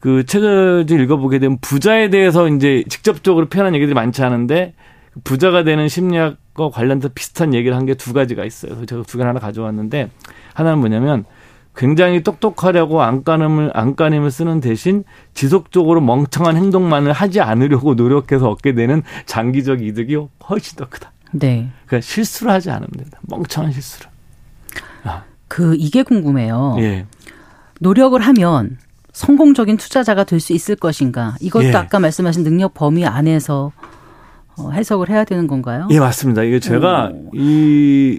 [0.00, 4.74] 그그 책을 읽어보게 되면 부자에 대해서 이제 직접적으로 표현한 얘기들이 많지 않은데
[5.24, 8.72] 부자가 되는 심리학과 관련돼서 비슷한 얘기를 한 게 두 가지가 있어요.
[8.72, 10.10] 그래서 제가 두개 하나 가져왔는데
[10.52, 11.24] 하나는 뭐냐면
[11.74, 15.04] 굉장히 똑똑하려고 안간힘을 안간힘을 쓰는 대신
[15.34, 20.16] 지속적으로 멍청한 행동만을 하지 않으려고 노력해서 얻게 되는 장기적 이득이
[20.48, 21.12] 훨씬 더 크다.
[21.32, 21.68] 네.
[21.86, 23.18] 그러니까 실수를 하지 않으면 된다.
[23.28, 24.10] 멍청한 실수를.
[25.46, 25.48] 아.
[25.48, 26.76] 그 이게 궁금해요.
[26.80, 27.06] 예.
[27.80, 28.78] 노력을 하면
[29.12, 31.36] 성공적인 투자자가 될 수 있을 것인가?
[31.40, 31.74] 이것도 예.
[31.74, 33.72] 아까 말씀하신 능력 범위 안에서
[34.58, 35.86] 어, 해석을 해야 되는 건가요?
[35.90, 36.42] 예, 맞습니다.
[36.42, 37.30] 이게 제가 오.
[37.34, 38.18] 이,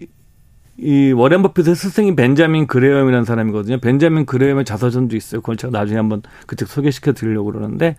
[0.77, 3.79] 이 워렌 버핏의 스승인 벤자민 그레엄이라는 사람이거든요.
[3.79, 5.41] 벤자민 그레엄의 자서전도 있어요.
[5.41, 7.95] 그걸 제가 나중에 한번 그 책 소개시켜 드리려고 그러는데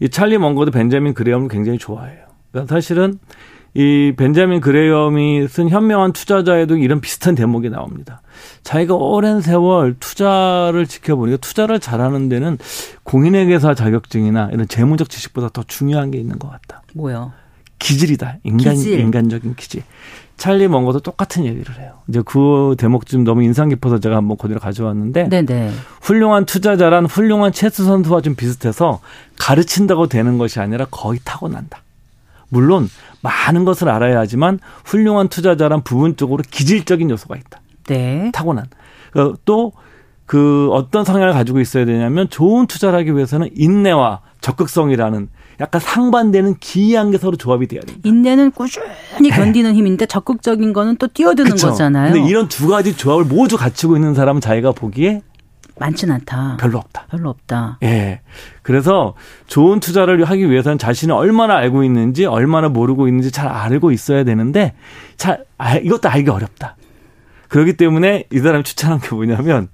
[0.00, 2.26] 이 찰리 멍거도 벤자민 그레엄을 굉장히 좋아해요.
[2.50, 3.18] 그러니까 사실은
[3.76, 8.22] 이 벤자민 그레엄이 쓴 현명한 투자자에도 이런 비슷한 대목이 나옵니다.
[8.62, 12.56] 자기가 오랜 세월 투자를 지켜보니까 투자를 잘하는 데는
[13.02, 16.82] 공인회계사 자격증이나 이런 재무적 지식보다 더 중요한 게 있는 것 같다.
[16.94, 17.32] 뭐요?
[17.78, 18.38] 기질이다.
[18.44, 18.98] 인간 기질.
[18.98, 19.82] 인간적인 기질.
[20.38, 21.98] 찰리 먼거도 똑같은 얘기를 해요.
[22.08, 25.70] 이제 그 대목 좀 너무 인상 깊어서 제가 한번 그대로 가져왔는데 네네.
[26.00, 29.00] 훌륭한 투자자란 훌륭한 체스 선수와 좀 비슷해서
[29.38, 31.82] 가르친다고 되는 것이 아니라 거의 타고난다.
[32.48, 32.88] 물론
[33.26, 37.60] 많은 것을 알아야 하지만 훌륭한 투자자란 부분적으로 기질적인 요소가 있다.
[37.88, 38.30] 네.
[38.32, 38.66] 타고난.
[39.14, 45.28] 어, 또그 어떤 성향을 가지고 있어야 되냐면 좋은 투자를 하기 위해서는 인내와 적극성이라는
[45.60, 48.06] 약간 상반되는 기이한 게 서로 조합이 돼야 됩니다.
[48.06, 51.68] 인내는 꾸준히 견디는 힘인데 적극적인 거는 또 뛰어드는 그쵸.
[51.68, 52.12] 거잖아요.
[52.12, 55.22] 근데 이런 두 가지 조합을 모두 갖추고 있는 사람은 자기가 보기에
[55.78, 56.56] 많진 않다.
[56.58, 57.06] 별로 없다.
[57.10, 57.78] 별로 없다.
[57.82, 58.20] 예.
[58.62, 59.14] 그래서
[59.46, 64.74] 좋은 투자를 하기 위해서는 자신이 얼마나 알고 있는지, 얼마나 모르고 있는지 잘 알고 있어야 되는데,
[65.16, 66.76] 잘, 아, 이것도 알기 어렵다.
[67.48, 69.68] 그렇기 때문에 이 사람이 추천한 게 뭐냐면,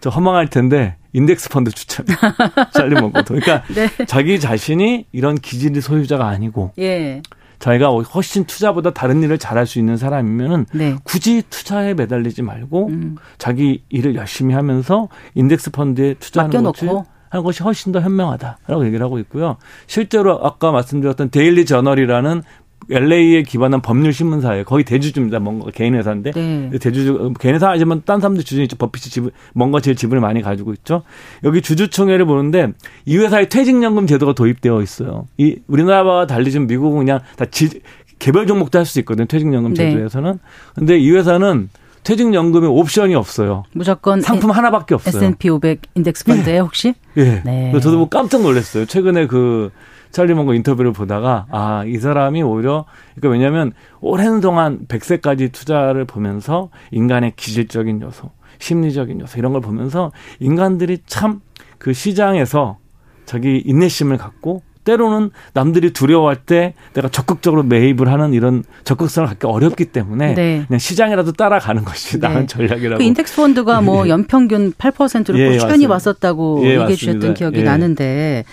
[0.00, 2.06] 저 허망할 텐데, 인덱스 펀드 추천.
[2.72, 3.34] 찰리 멍거도.
[3.34, 3.88] 그러니까 네.
[4.06, 7.20] 자기 자신이 이런 기질의 소유자가 아니고 예.
[7.60, 10.96] 자기가 훨씬 투자보다 다른 일을 잘할 수 있는 사람이면은 네.
[11.04, 13.16] 굳이 투자에 매달리지 말고 음.
[13.38, 16.88] 자기 일을 열심히 하면서 인덱스 펀드에 투자하는 것이
[17.30, 19.56] 하는 것이 훨씬 더 현명하다라고 얘기를 하고 있고요.
[19.86, 22.42] 실제로 아까 말씀드렸던 데일리 저널이라는
[22.90, 24.64] LA에 기반한 법률 신문사예요.
[24.64, 25.38] 거의 대주주입니다.
[25.38, 26.70] 뭔가 개인 회사인데 네.
[26.80, 28.76] 대주주 개인 회사 아니면 딴 사람들 주주는 있죠.
[28.76, 31.02] 버핏이 지분 뭔가 제일 지분을 많이 가지고 있죠.
[31.44, 32.72] 여기 주주총회를 보는데
[33.04, 35.26] 이 회사에 퇴직연금 제도가 도입되어 있어요.
[35.36, 37.80] 이 우리나라와 달리 좀 미국은 그냥 다 지,
[38.18, 39.26] 개별 종목도 할 수 있거든요.
[39.26, 39.90] 퇴직연금 네.
[39.90, 40.32] 제도에서는.
[40.32, 40.38] 네.
[40.74, 41.68] 근데 이 회사는
[42.02, 43.64] 퇴직연금에 옵션이 없어요.
[43.72, 45.22] 무조건 상품 하나밖에 없어요.
[45.22, 46.94] S&P 500 인덱스 펀드에 혹시?
[47.18, 47.42] 예.
[47.44, 47.72] 네.
[47.80, 48.86] 저도 뭐 깜짝 놀랐어요.
[48.86, 49.70] 최근에 그
[50.10, 52.84] 찰리 먼거 인터뷰를 보다가 아, 이 사람이 오히려
[53.16, 60.12] 그러니까 왜냐면 오랜 동안 100세까지 투자를 보면서 인간의 기질적인 요소, 심리적인 요소 이런 걸 보면서
[60.40, 61.40] 인간들이 참
[61.80, 62.78] 그 시장에서
[63.24, 69.86] 자기 인내심을 갖고 때로는 남들이 두려워할 때 내가 적극적으로 매입을 하는 이런 적극성을 갖기 어렵기
[69.86, 70.64] 때문에 네.
[70.66, 72.28] 그냥 시장이라도 따라가는 것이 네.
[72.28, 72.98] 나은 전략이라고.
[72.98, 74.10] 그 인덱스 펀드가 뭐 예.
[74.10, 77.62] 연평균 8%로 예, 꾸준히 왔었다고 예, 얘기해 주셨던 기억이 예.
[77.62, 78.44] 나는데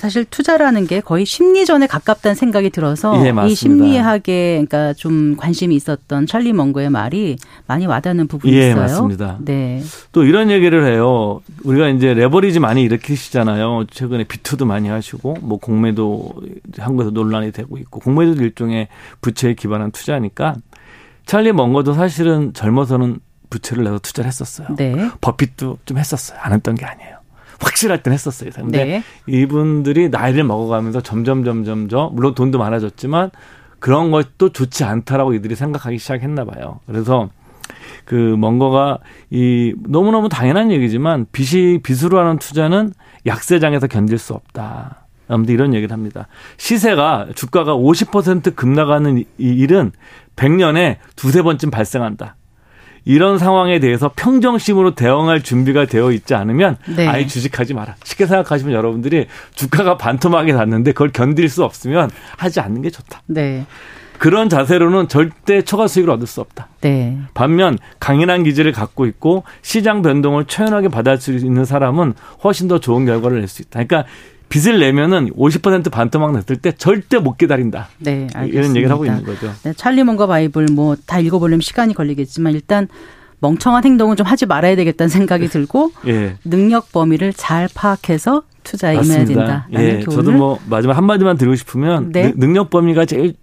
[0.00, 6.26] 사실 투자라는 게 거의 심리전에 가깝다는 생각이 들어서 예, 이 심리학에 그러니까 좀 관심이 있었던
[6.26, 7.36] 찰리 멍거의 말이
[7.66, 8.80] 많이 와닿는 부분이 예, 있어요.
[8.80, 9.36] 맞습니다.
[9.40, 9.82] 네.
[10.12, 11.42] 또 이런 얘기를 해요.
[11.64, 13.84] 우리가 이제 레버리지 많이 일으키시잖아요.
[13.90, 16.32] 최근에 비투도 많이 하시고 뭐 공매도
[16.78, 18.88] 한국에서 논란이 되고 있고 공매도 일종의
[19.20, 20.56] 부채에 기반한 투자니까
[21.26, 23.20] 찰리 멍거도 사실은 젊어서는
[23.50, 24.68] 부채를 내서 투자를 했었어요.
[24.78, 25.10] 네.
[25.20, 26.38] 버핏도 좀 했었어요.
[26.40, 27.19] 안 했던 게 아니에요.
[27.60, 28.50] 확실할 땐 했었어요.
[28.54, 29.02] 근데 네.
[29.26, 33.30] 이분들이 나이를 먹어가면서 점점 점점 점 물론 돈도 많아졌지만
[33.78, 36.80] 그런 것도 좋지 않다라고 이들이 생각하기 시작했나 봐요.
[36.86, 37.30] 그래서
[38.04, 38.98] 그 뭔가가
[39.30, 42.92] 이 너무너무 당연한 얘기지만 빚이 빚으로 하는 투자는
[43.26, 45.06] 약세장에서 견딜 수 없다.
[45.28, 46.26] 아무튼 이런 얘기를 합니다.
[46.56, 49.92] 시세가 주가가 50% 급나가는 이 일은
[50.36, 52.36] 100년에 두세 번쯤 발생한다.
[53.04, 57.06] 이런 상황에 대해서 평정심으로 대응할 준비가 되어 있지 않으면 네.
[57.08, 57.96] 아예 주식하지 마라.
[58.04, 63.22] 쉽게 생각하시면 여러분들이 주가가 반토막이 났는데 그걸 견딜 수 없으면 하지 않는 게 좋다.
[63.26, 63.66] 네.
[64.18, 66.68] 그런 자세로는 절대 초과 수익을 얻을 수 없다.
[66.82, 67.16] 네.
[67.32, 72.12] 반면 강인한 기질을 갖고 있고 시장 변동을 초연하게 받아들 수 있는 사람은
[72.44, 73.82] 훨씬 더 좋은 결과를 낼 수 있다.
[73.82, 74.04] 그러니까
[74.50, 77.88] 빚을 내면은 50% 반토막 났을 때 절대 못 기다린다.
[77.98, 78.46] 네, 알겠습니다.
[78.58, 79.50] 이런 얘기를 하고 있는 거죠.
[79.62, 82.88] 네, 찰리몬과 바이블 뭐 다 읽어보려면 시간이 걸리겠지만 일단
[83.38, 86.34] 멍청한 행동은 좀 하지 말아야 되겠다는 생각이 들고 예.
[86.44, 89.66] 능력 범위를 잘 파악해서 투자에 임해야 된다.
[89.72, 92.32] 예, 저도 뭐 마지막 한 마디만 드리고 싶으면 네.
[92.36, 93.34] 능력 범위가 제일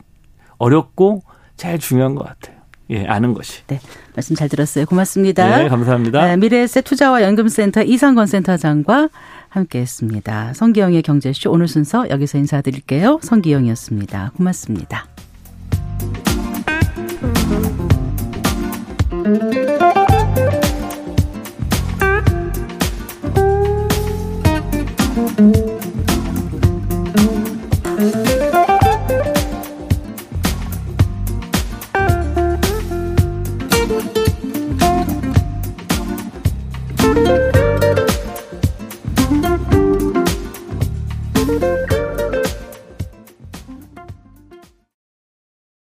[0.59, 1.23] 어렵고
[1.55, 2.57] 제일 중요한 것 같아요.
[2.89, 3.63] 예, 아는 것이.
[3.67, 3.79] 네.
[4.15, 4.85] 말씀 잘 들었어요.
[4.85, 5.57] 고맙습니다.
[5.57, 6.25] 네, 감사합니다.
[6.27, 9.09] 네, 미래에셋 투자와 연금센터 이상건 센터장과
[9.57, 10.53] 함께했습니다.
[10.53, 13.19] 성기영의 경제쇼 오늘 순서 여기서 인사드릴게요.
[13.21, 14.31] 성기영이었습니다.
[14.35, 15.07] 고맙습니다.